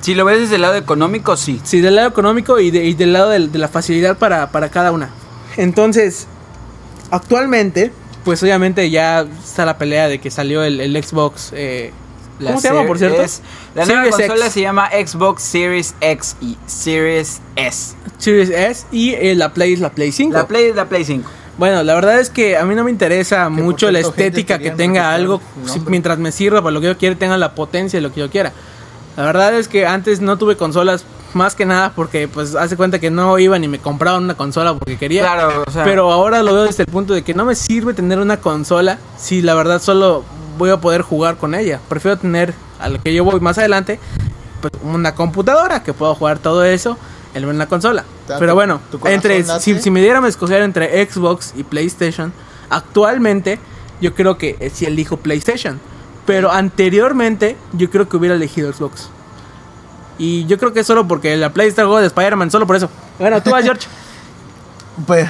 [0.00, 1.60] Si lo ves desde el lado económico, sí.
[1.64, 4.68] Sí, del lado económico y, de- y del lado del- de, la facilidad para, para
[4.70, 5.10] cada una.
[5.56, 6.26] Entonces,
[7.10, 7.92] actualmente,
[8.24, 11.50] pues obviamente ya está la pelea de que salió el, el Xbox.
[11.54, 11.92] eh,
[12.38, 13.22] La ¿Cómo se llama, por cierto?
[13.22, 13.42] es-
[13.74, 14.52] la nueva Series consola X.
[14.54, 17.94] se llama Xbox Series X y Series S.
[18.18, 20.34] Series S y eh, la Play es la Play 5.
[20.36, 21.28] La Play es la Play 5.
[21.58, 25.12] Bueno, la verdad es que a mí no me interesa mucho la estética que tenga
[25.12, 28.12] algo si- mientras me sirva para lo que yo quiera, tenga la potencia de lo
[28.12, 28.52] que yo quiera.
[29.18, 31.04] La verdad es que antes no tuve consolas
[31.34, 34.74] más que nada porque pues hace cuenta que no iban y me compraban una consola
[34.74, 35.22] porque quería.
[35.22, 35.82] Claro, o sea.
[35.82, 38.96] Pero ahora lo veo desde el punto de que no me sirve tener una consola
[39.18, 40.22] si la verdad solo
[40.56, 41.80] voy a poder jugar con ella.
[41.88, 43.98] Prefiero tener a lo que yo voy más adelante
[44.60, 46.96] pues, una computadora que pueda jugar todo eso
[47.34, 48.04] en una consola.
[48.38, 52.32] Pero bueno, entre si, si me dieran a escoger entre Xbox y PlayStation,
[52.70, 53.58] actualmente
[54.00, 55.80] yo creo que eh, sí elijo PlayStation.
[56.28, 59.08] Pero anteriormente yo creo que hubiera elegido Xbox.
[60.18, 62.76] Y yo creo que es solo porque la Play está juego de Spider-Man, solo por
[62.76, 62.90] eso.
[63.18, 63.88] Bueno, tú vas, George.
[65.06, 65.26] Pues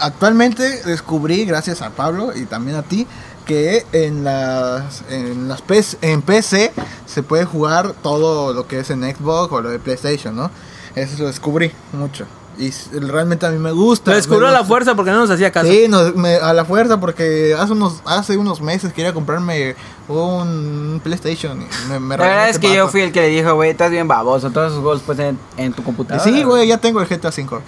[0.00, 3.06] actualmente descubrí, gracias a Pablo y también a ti,
[3.44, 6.72] que en las, en las PC, en PC
[7.06, 10.50] se puede jugar todo lo que es en Xbox o lo de PlayStation, ¿no?
[10.96, 12.26] Eso lo descubrí mucho.
[12.58, 14.10] Y realmente a mí me gusta.
[14.10, 15.68] Lo descubrió a la fuerza porque no nos hacía caso.
[15.68, 19.74] Sí, me- a la fuerza porque hace unos hace unos meses quería comprarme
[20.08, 21.62] un PlayStation.
[21.62, 23.70] y Me, me La verdad es este que yo fui el que le dijo, güey,
[23.70, 24.50] estás bien baboso.
[24.50, 26.22] Todos esos juegos pues en, en tu computadora.
[26.24, 27.60] Sí, güey, ya tengo el GTA V.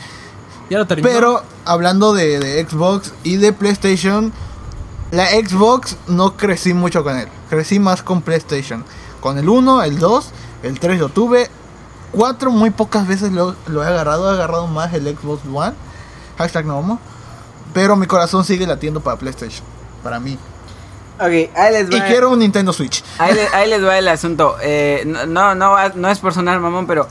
[0.71, 1.09] Ya lo terminó.
[1.09, 4.33] Pero hablando de, de Xbox y de PlayStation,
[5.11, 7.29] la Xbox no crecí mucho con él.
[7.49, 8.85] Crecí más con PlayStation.
[9.21, 10.27] Con el 1, el 2,
[10.63, 11.51] el 3 lo tuve.
[12.17, 14.31] 4 muy pocas veces lo, lo he agarrado.
[14.31, 15.73] He agarrado más el Xbox One.
[16.39, 16.99] Hashtag no.
[17.73, 19.65] Pero mi corazón sigue latiendo para PlayStation.
[20.03, 20.39] Para mí.
[21.19, 21.97] Ok, ahí les va.
[21.97, 23.05] Y quiero un Nintendo Switch.
[23.19, 24.57] Ahí, le- ahí les va el asunto.
[24.63, 27.07] Eh, no, no, no, es por sonar mamón, pero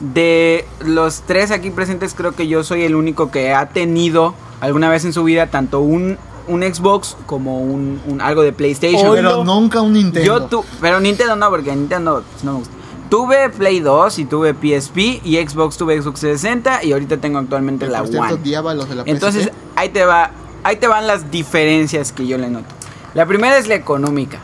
[0.00, 4.90] de los tres aquí presentes creo que yo soy el único que ha tenido alguna
[4.90, 9.10] vez en su vida tanto un, un Xbox como un, un- algo de PlayStation.
[9.14, 10.26] Pero nunca un Nintendo.
[10.26, 12.74] Yo tu, pero Nintendo no, porque Nintendo pues, no me gusta.
[13.10, 17.86] Tuve Play 2 y tuve PSP y Xbox tuve Xbox 60 y ahorita tengo actualmente
[17.86, 18.32] la cierto, One.
[18.34, 19.54] odiaba los de la Entonces, PSP.
[19.76, 20.30] ahí te va,
[20.64, 22.66] ahí te van las diferencias que yo le noto.
[23.14, 24.38] La primera es la económica.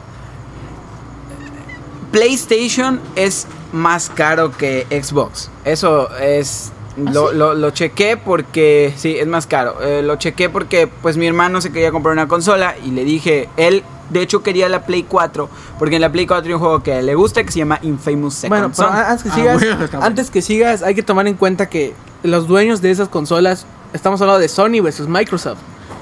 [2.12, 5.50] PlayStation es más caro que Xbox.
[5.64, 9.80] Eso es Lo, lo, lo chequé porque, sí, es más caro.
[9.82, 13.48] Eh, lo chequé porque, pues, mi hermano se quería comprar una consola y le dije,
[13.56, 16.82] él, de hecho, quería la Play 4, porque en la Play 4 hay un juego
[16.82, 20.00] que le gusta que se llama Infamous Second Bueno, pero antes que Ah, sigas, bueno.
[20.04, 23.64] antes que sigas, hay que tomar en cuenta que los dueños de esas consolas,
[23.94, 25.58] estamos hablando de Sony versus Microsoft.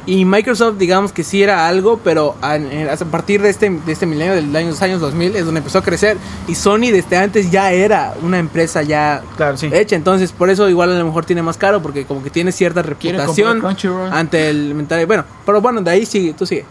[0.07, 3.93] Y Microsoft, digamos que sí era algo, pero a, en- a partir de este, de
[3.93, 6.17] este milenio, del año, los años 2000, es donde empezó a crecer.
[6.49, 9.69] Y Sony desde antes ya era una empresa ya Claro, sí.
[9.73, 9.97] hecha.
[9.97, 12.83] Entonces, por eso igual a lo mejor tiene más caro, porque como que tiene cierta
[12.83, 13.63] ¿Quiere reputación
[14.13, 15.07] ante el inventario.
[15.07, 16.65] Bueno, pero bueno, de ahí sigue, tú sigue.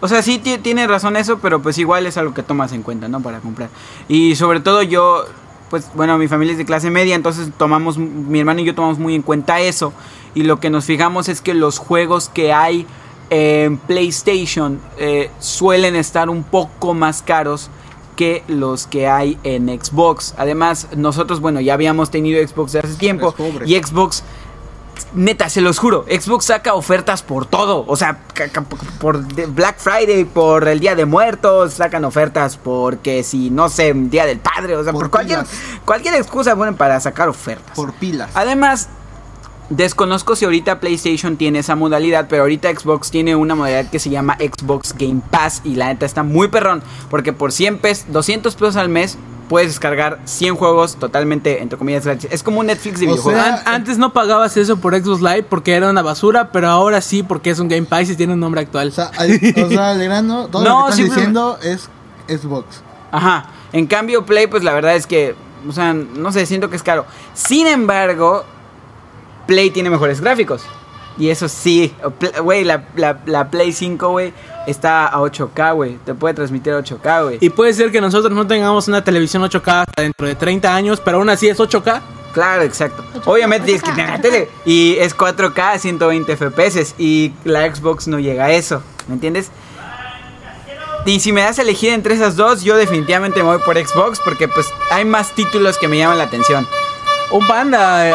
[0.00, 2.82] O sea, sí ti- tiene razón eso, pero pues igual es algo que tomas en
[2.82, 3.20] cuenta, ¿no?
[3.22, 3.70] Para comprar.
[4.08, 5.24] Y sobre todo yo,
[5.70, 8.98] pues bueno, mi familia es de clase media, entonces tomamos, mi hermano y yo tomamos
[8.98, 9.92] muy en cuenta eso.
[10.34, 12.86] Y lo que nos fijamos es que los juegos que hay
[13.30, 17.70] en PlayStation eh, suelen estar un poco más caros
[18.16, 20.34] que los que hay en Xbox.
[20.36, 24.22] Además, nosotros, bueno, ya habíamos tenido Xbox hace tiempo y Xbox
[25.14, 27.84] Neta, se los juro, Xbox saca ofertas por todo.
[27.86, 28.18] O sea,
[28.98, 34.24] por Black Friday, por el Día de Muertos, sacan ofertas porque si, no sé, Día
[34.26, 35.44] del Padre, o sea, por, Por cualquier,
[35.84, 37.74] cualquier excusa ponen para sacar ofertas.
[37.74, 38.30] Por pilas.
[38.34, 38.88] Además,
[39.76, 44.10] desconozco si ahorita PlayStation tiene esa modalidad, pero ahorita Xbox tiene una modalidad que se
[44.10, 48.54] llama Xbox Game Pass y la neta está muy perrón, porque por 100 pesos, 200
[48.54, 49.18] pesos al mes
[49.48, 52.28] puedes descargar 100 juegos totalmente, entre comillas, gratis.
[52.32, 53.42] Es como un Netflix de O videojuegos.
[53.42, 57.00] sea, An- antes no pagabas eso por Xbox Live porque era una basura, pero ahora
[57.00, 58.88] sí porque es un Game Pass y tiene un nombre actual.
[58.88, 59.32] O sea, al,
[59.64, 61.88] o sea, grano, todo No, lo que estás diciendo es
[62.28, 62.82] Xbox.
[63.10, 63.46] Ajá.
[63.74, 65.34] En cambio, Play, pues la verdad es que,
[65.68, 67.04] o sea, no sé, siento que es caro.
[67.34, 68.44] Sin embargo,
[69.46, 70.64] Play tiene mejores gráficos.
[71.18, 71.94] Y eso sí,
[72.42, 74.32] güey, la, la, la Play 5, güey,
[74.66, 75.98] está a 8K, güey.
[76.04, 77.38] Te puede transmitir a 8K, güey.
[77.40, 81.00] Y puede ser que nosotros no tengamos una televisión 8K hasta dentro de 30 años,
[81.04, 82.00] pero aún así es 8K.
[82.32, 83.04] Claro, exacto.
[83.26, 84.48] Obviamente tienes que tener la tele.
[84.64, 86.94] Y es 4K, 120 FPS.
[86.98, 88.82] Y la Xbox no llega a eso.
[89.06, 89.50] ¿Me entiendes?
[91.04, 94.20] Y si me das a elegir entre esas dos, yo definitivamente me voy por Xbox
[94.24, 96.66] porque pues hay más títulos que me llaman la atención.
[97.32, 98.14] Un panda, eh,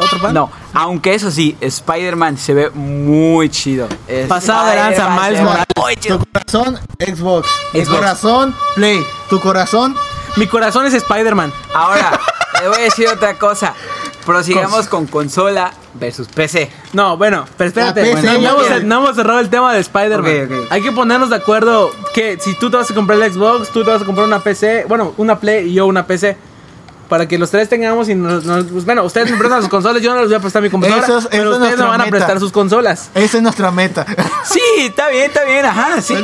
[0.00, 0.32] otro.
[0.32, 3.88] No, aunque eso sí, Spider-Man se ve muy chido.
[4.28, 5.66] Pasado de lanza, Miles Morales.
[6.00, 7.48] Tu corazón, Xbox.
[7.72, 9.04] Tu corazón, Play.
[9.28, 9.96] Tu corazón,
[10.36, 11.52] Mi corazón es Spider-Man.
[11.74, 12.18] Ahora,
[12.60, 13.74] le voy a decir otra cosa.
[14.24, 16.70] Prosigamos con consola versus PC.
[16.92, 18.14] No, bueno, pero espérate.
[18.14, 18.78] No, no hemos, ya.
[18.80, 20.66] no hemos cerrado el tema de Spider-Man.
[20.70, 23.82] Hay que ponernos de acuerdo que si tú te vas a comprar el Xbox, tú
[23.82, 26.36] te vas a comprar una PC, bueno, una Play y yo una PC.
[27.10, 30.00] Para que los tres tengamos y nos, nos- pues, bueno, ustedes me prestan sus consolas,
[30.00, 32.06] yo no les voy a prestar mi computadora, Eso es- pero ustedes me van a
[32.06, 33.10] prestar sus consolas.
[33.14, 34.06] esa es nuestra meta.
[34.44, 36.14] Sí, está bien, está bien, ajá, sí.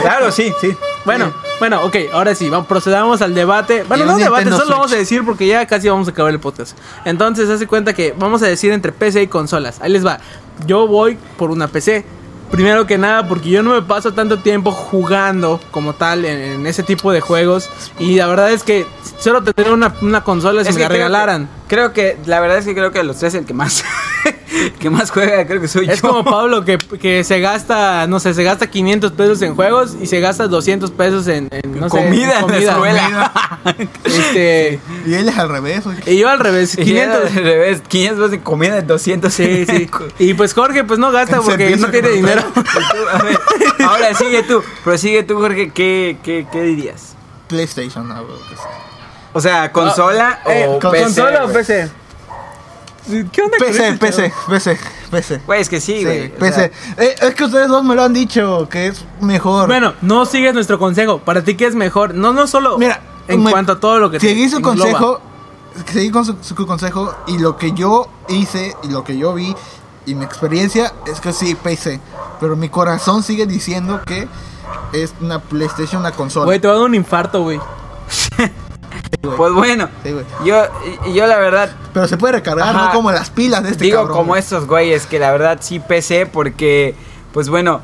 [0.00, 0.76] Claro, sí, sí.
[1.04, 3.82] Bueno, bueno, ok, ahora sí, vamos, procedamos al debate.
[3.88, 6.38] Bueno, no debate, Nintendo solo vamos a decir porque ya casi vamos a acabar el
[6.40, 6.76] podcast.
[7.04, 9.80] Entonces, hace cuenta que vamos a decir entre PC y consolas.
[9.80, 10.18] Ahí les va.
[10.66, 12.04] Yo voy por una PC.
[12.50, 16.66] Primero que nada, porque yo no me paso tanto tiempo jugando como tal en, en
[16.66, 17.68] ese tipo de juegos.
[17.98, 18.86] Y la verdad es que
[19.18, 21.46] solo tener una, una consola si Es me que la creo regalaran.
[21.46, 23.84] que- Creo que, la verdad es que creo que de los tres el que más,
[24.78, 26.08] que más juega, creo que soy Es yo.
[26.08, 30.06] como Pablo que, que se gasta, no sé, se gasta 500 pesos en juegos y
[30.06, 33.32] se gasta 200 pesos en, en, no sé, comida en la escuela.
[34.04, 35.82] Este, y él es al revés.
[36.06, 37.30] y yo al revés, 500.
[37.30, 39.32] 500 al revés, 500 pesos de comida de 200.
[39.34, 39.90] Sí, sí.
[40.18, 42.42] Y pues Jorge pues no gasta En porque no tiene dinero.
[42.54, 43.38] Y tú, a ver,
[43.84, 47.14] ahora sigue tú, prosigue tú, Jorge, ¿qué, qué, qué dirías?
[47.48, 48.60] PlayStation, no, güey, pues.
[49.32, 51.04] O sea, consola Eh, o ¿con- PC.
[51.04, 51.52] ¿Consola o?
[51.52, 51.90] PC?
[53.06, 54.32] ¿Qué onda con PC, este PC?
[54.48, 54.78] PC,
[55.10, 55.40] PC.
[55.46, 56.26] Güey, es que sí, Sí, güey.
[56.26, 56.54] o PC.
[56.54, 59.66] sea, Eh, es que ustedes dos me lo han dicho, que es mejor.
[59.68, 61.18] Bueno, no sigues nuestro consejo.
[61.18, 62.14] Para ti, ¿qué es mejor?
[62.14, 64.76] No, no solo Mira, en me- cuanto a todo lo que te Seguí su engloba.
[64.76, 65.20] consejo,
[65.92, 69.54] seguí con su, su consejo y lo que yo hice y lo que yo vi
[70.04, 72.00] y mi experiencia es que sí, PC.
[72.40, 74.26] Pero mi corazón sigue diciendo que
[74.92, 76.46] es una PlayStation, una consola.
[76.46, 77.60] Güey, te va a dar un infarto, güey.
[79.36, 80.62] Pues bueno, Sí, yo,
[81.12, 82.86] yo la verdad Pero se puede recargar, Ajá.
[82.86, 84.40] no como las pilas de este digo cabrón, como güey.
[84.40, 86.94] estos güeyes que la verdad sí PC porque,
[87.32, 87.80] pues bueno,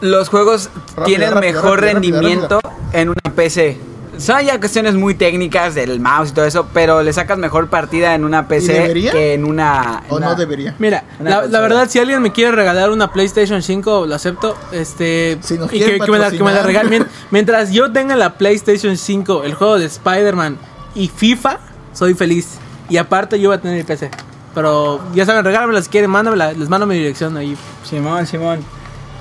[0.00, 2.60] los juegos Rápido, tienen rápido, mejor rápido, rendimiento
[2.92, 3.78] en una PC.
[4.20, 8.14] Son ya cuestiones muy técnicas del mouse y todo eso, pero le sacas mejor partida
[8.14, 10.02] en una PC que en una...
[10.10, 10.74] O en no una- debería.
[10.78, 14.56] Mira, Una la, la verdad, si alguien me quiere regalar una PlayStation 5, lo acepto.
[14.72, 16.90] Este, Si nos y que, que me la, que me la regalen.
[16.90, 20.58] Mien- Mientras yo tenga la PlayStation 5, el juego de Spider-Man
[20.94, 21.58] y FIFA,
[21.92, 22.58] soy feliz.
[22.88, 24.10] Y aparte, yo voy a tener mi PC.
[24.54, 26.52] Pero ya saben, regálamela si quieren, mándamela.
[26.52, 27.56] Les mando mi dirección ahí.
[27.84, 28.60] Simón, Simón.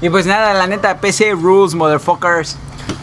[0.02, 2.58] Y pues nada, la neta, PC rules, motherfuckers.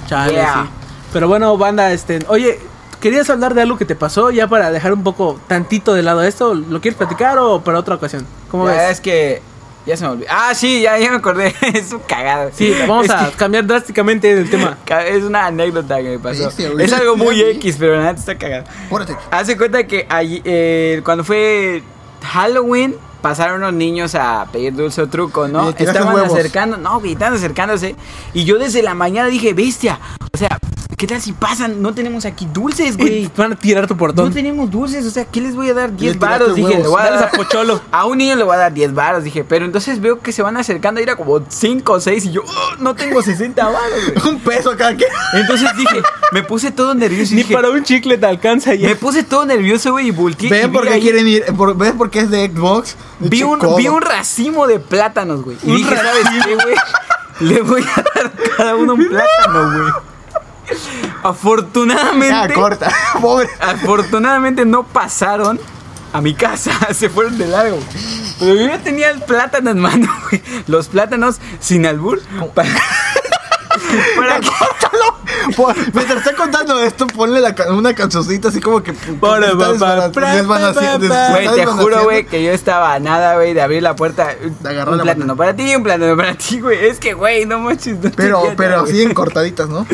[0.08, 0.64] Chale, Yeah.
[0.64, 0.85] sí.
[1.16, 2.60] Pero bueno, banda, este, oye,
[3.00, 6.22] querías hablar de algo que te pasó ya para dejar un poco tantito de lado
[6.22, 6.52] esto.
[6.54, 8.26] ¿Lo quieres platicar o para otra ocasión?
[8.50, 8.90] ¿Cómo Ya ves?
[8.90, 9.40] es que
[9.86, 10.28] ya se me olvidó.
[10.30, 11.54] Ah, sí, ya, ya me acordé.
[11.72, 12.50] es un cagado.
[12.52, 14.76] Sí, vamos Es a que cambiar drásticamente del tema.
[15.06, 16.50] Es una anécdota que me pasó.
[16.50, 17.40] Es algo muy.
[17.40, 18.64] X, pero nada, está cagado.
[18.84, 19.16] Apúrate.
[19.30, 21.82] Hace cuenta que allí, eh, cuando fue
[22.24, 25.70] Halloween pasaron unos niños a pedir dulce o truco, ¿no?
[25.70, 27.96] Estaban acercando, no, güey, estaban acercándose.
[28.34, 29.98] Y yo desde la mañana dije, bestia,
[30.30, 30.58] o sea,
[30.96, 31.82] ¿qué tal si pasan?
[31.82, 33.30] No tenemos aquí dulces, güey.
[33.36, 34.32] Van a tirar tu No portón.
[34.32, 35.90] tenemos dulces, o sea, ¿qué les voy a dar?
[35.94, 36.82] 10 tiraste varos, dije, huevos.
[36.82, 37.80] le voy a dar a Pocholo.
[37.92, 40.42] a un niño le voy a dar 10 varos, dije, pero entonces veo que se
[40.42, 43.64] van acercando a ir a como 5 o 6 y yo, "Oh, no tengo 60
[43.64, 43.80] varos,
[44.22, 44.28] güey.
[44.34, 45.04] Un peso cada que.
[45.34, 48.88] Entonces dije, me puse todo nervioso y Ni dije, para un chicle te alcanza ya.
[48.88, 51.44] me puse todo nervioso, güey, y volteé y Ven vi por qué ahí- quieren ir.
[51.56, 52.96] Por, ¿Ves por qué es de Xbox?
[53.20, 53.76] Vi un, Chicodo.
[53.76, 55.56] vi un racimo de plátanos, güey.
[55.62, 56.74] Y dije, ¿sabes qué, güey?
[57.40, 59.92] Le voy a dar cada uno un plátano, güey.
[61.22, 62.48] Afortunadamente.
[62.48, 62.90] Ya, corta.
[63.20, 63.48] Pobre.
[63.60, 65.60] Afortunadamente no pasaron
[66.12, 67.78] a mi casa, se fueron de largo.
[68.38, 70.42] Pero yo ya tenía el plátano en mano, güey.
[70.66, 72.20] Los plátanos sin albur.
[72.54, 72.68] Para,
[74.16, 74.48] para que-
[75.92, 78.92] mientras está contando esto, ponle la una cancioncita así como que.
[78.92, 82.94] Para, está pa, desbana- pa, desvaneciendo- des- pa, Güey, te juro, güey, que yo estaba
[82.94, 84.28] a nada, güey, de abrir la puerta.
[84.60, 86.86] De agarrar un la plátano para ti, un plátano para ti, güey.
[86.86, 87.98] Es que, güey, no manches.
[88.02, 89.86] no Pero, pero así en cortaditas, ¿no?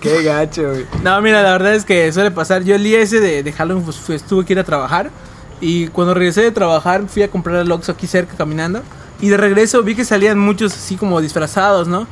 [0.00, 0.86] Qué gacho, güey.
[1.02, 2.62] No, mira, la verdad es que suele pasar.
[2.62, 5.10] Yo el día ese de, de Halloween pues, tuve que ir a trabajar.
[5.60, 8.82] Y cuando regresé de trabajar, fui a comprar el Oxxo aquí cerca caminando.
[9.20, 12.06] Y de regreso vi que salían muchos así como disfrazados, ¿no?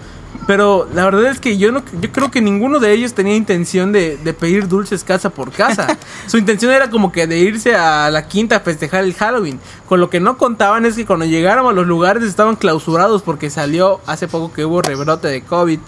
[0.48, 3.92] Pero la verdad es que yo no yo creo que ninguno de ellos tenía intención
[3.92, 5.98] de, de pedir dulces casa por casa.
[6.26, 9.60] Su intención era como que de irse a la quinta a festejar el Halloween.
[9.86, 13.50] Con lo que no contaban es que cuando llegáramos a los lugares estaban clausurados porque
[13.50, 15.80] salió hace poco que hubo rebrote de COVID.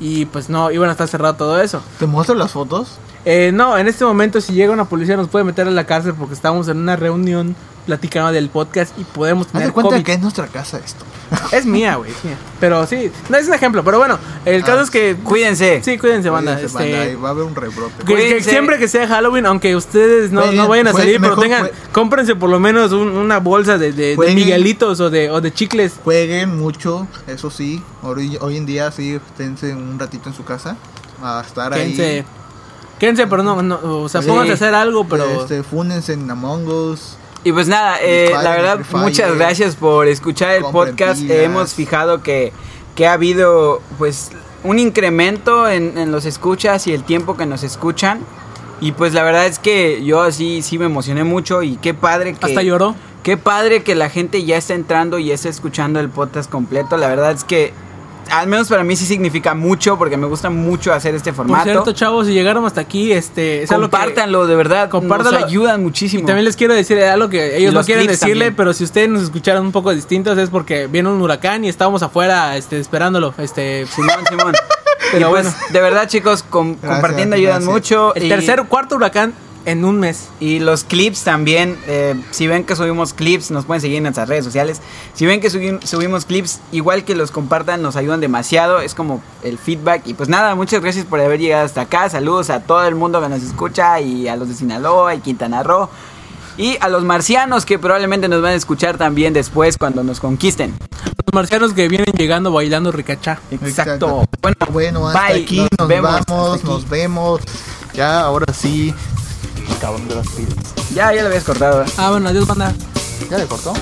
[0.00, 1.80] Y pues no, iban a estar cerrado todo eso.
[2.00, 2.98] ¿Te muestro las fotos?
[3.24, 6.14] Eh, no, en este momento si llega una policía nos puede meter a la cárcel
[6.18, 7.54] porque estamos en una reunión
[7.86, 10.04] platicando del podcast y podemos Haz tener de cuenta COVID.
[10.04, 11.04] que es nuestra casa esto.
[11.52, 12.36] Es mía, güey, es mía.
[12.60, 15.80] Pero sí, no es un ejemplo, pero bueno, el Ah, caso es que Cuídense.
[15.84, 16.54] sí, cuídense, banda.
[16.54, 18.04] Cuídense, este, banda, y va a haber un rebrote.
[18.04, 21.68] que- que siempre que sea Halloween, aunque ustedes no, no vayan a salir, pero tengan,
[21.92, 24.34] cómprense por lo menos un- una bolsa de, de- de Jueguen.
[24.36, 25.94] Miguelitos o de, o de chicles.
[26.04, 27.82] Jueguen mucho, eso sí.
[28.02, 30.76] Hoy, hoy en día sí, esténse un ratito en su casa.
[31.22, 32.24] A estar Quédense, ahí.
[32.98, 34.28] quédense, pero no, no, o sea, Sí.
[34.28, 35.24] pónganse a hacer algo, pero...
[35.42, 37.17] Este, fúnense en Among Us.
[37.48, 41.22] Y pues nada, eh, Fire, la verdad, muchas gracias por escuchar el podcast.
[41.22, 41.38] pilas.
[41.38, 42.52] Eh, hemos fijado que,
[42.94, 44.32] que ha habido pues
[44.64, 48.20] un incremento en, en los escuchas y el tiempo que nos escuchan.
[48.82, 52.34] Y pues la verdad es que yo sí, sí me emocioné mucho y qué padre
[52.34, 52.44] que...
[52.44, 52.94] Hasta lloró.
[53.22, 56.98] Qué padre que la gente ya está entrando y está escuchando el podcast completo.
[56.98, 57.72] La verdad es que,
[58.30, 61.64] al menos para mí sí significa mucho porque me gusta mucho hacer este Por formato.
[61.64, 63.62] cierto, chavos, si llegaron hasta aquí, este...
[63.62, 64.88] es que- Compártanlo, de verdad.
[64.90, 65.38] Compártanlo.
[65.40, 66.22] Nos ayudan muchísimo.
[66.22, 68.54] Y también les quiero decir algo que ellos no quieren decirle, también.
[68.56, 72.02] pero si ustedes nos escucharon un poco distintos es porque viene un huracán y estábamos
[72.02, 73.34] afuera este, esperándolo.
[73.38, 74.54] Este, Simón, Simón.
[75.10, 75.56] Pero y pues, bueno.
[75.70, 77.72] de verdad, chicos, com- Gracias, compartiendo ayudan gracias.
[77.72, 78.14] mucho.
[78.14, 79.32] el y, tercer cuarto huracán
[79.70, 80.28] en un mes.
[80.40, 81.78] Y los clips también.
[81.86, 84.80] eh, si ven que subimos clips, nos pueden seguir en nuestras redes sociales.
[85.14, 88.80] Si ven que subi- subimos clips, igual que los compartan, nos ayudan demasiado.
[88.80, 90.02] Es como el feedback.
[90.06, 92.08] Y pues nada, muchas gracias por haber llegado hasta acá.
[92.10, 94.00] Saludos a todo el mundo que nos escucha.
[94.00, 95.88] Y a los de Sinaloa y Quintana Roo.
[96.56, 100.74] Y a los marcianos que probablemente nos van a escuchar también después cuando nos conquisten.
[101.24, 103.38] Los marcianos que vienen llegando bailando ricachá.
[103.52, 104.24] Exacto.
[104.42, 105.42] Bueno, Bueno, hasta bye.
[105.44, 106.14] aquí nos, vemos.
[106.16, 106.66] aquí.
[106.66, 107.40] nos vemos.
[107.94, 108.92] Ya, ahora sí.
[109.80, 110.54] Cabrón de las pilas.
[110.94, 111.82] Ya, ya lo habías cortado.
[111.82, 111.86] ¿eh?
[111.96, 112.72] Ah, bueno, adiós, banda.
[113.30, 113.72] ¿Ya le cortó?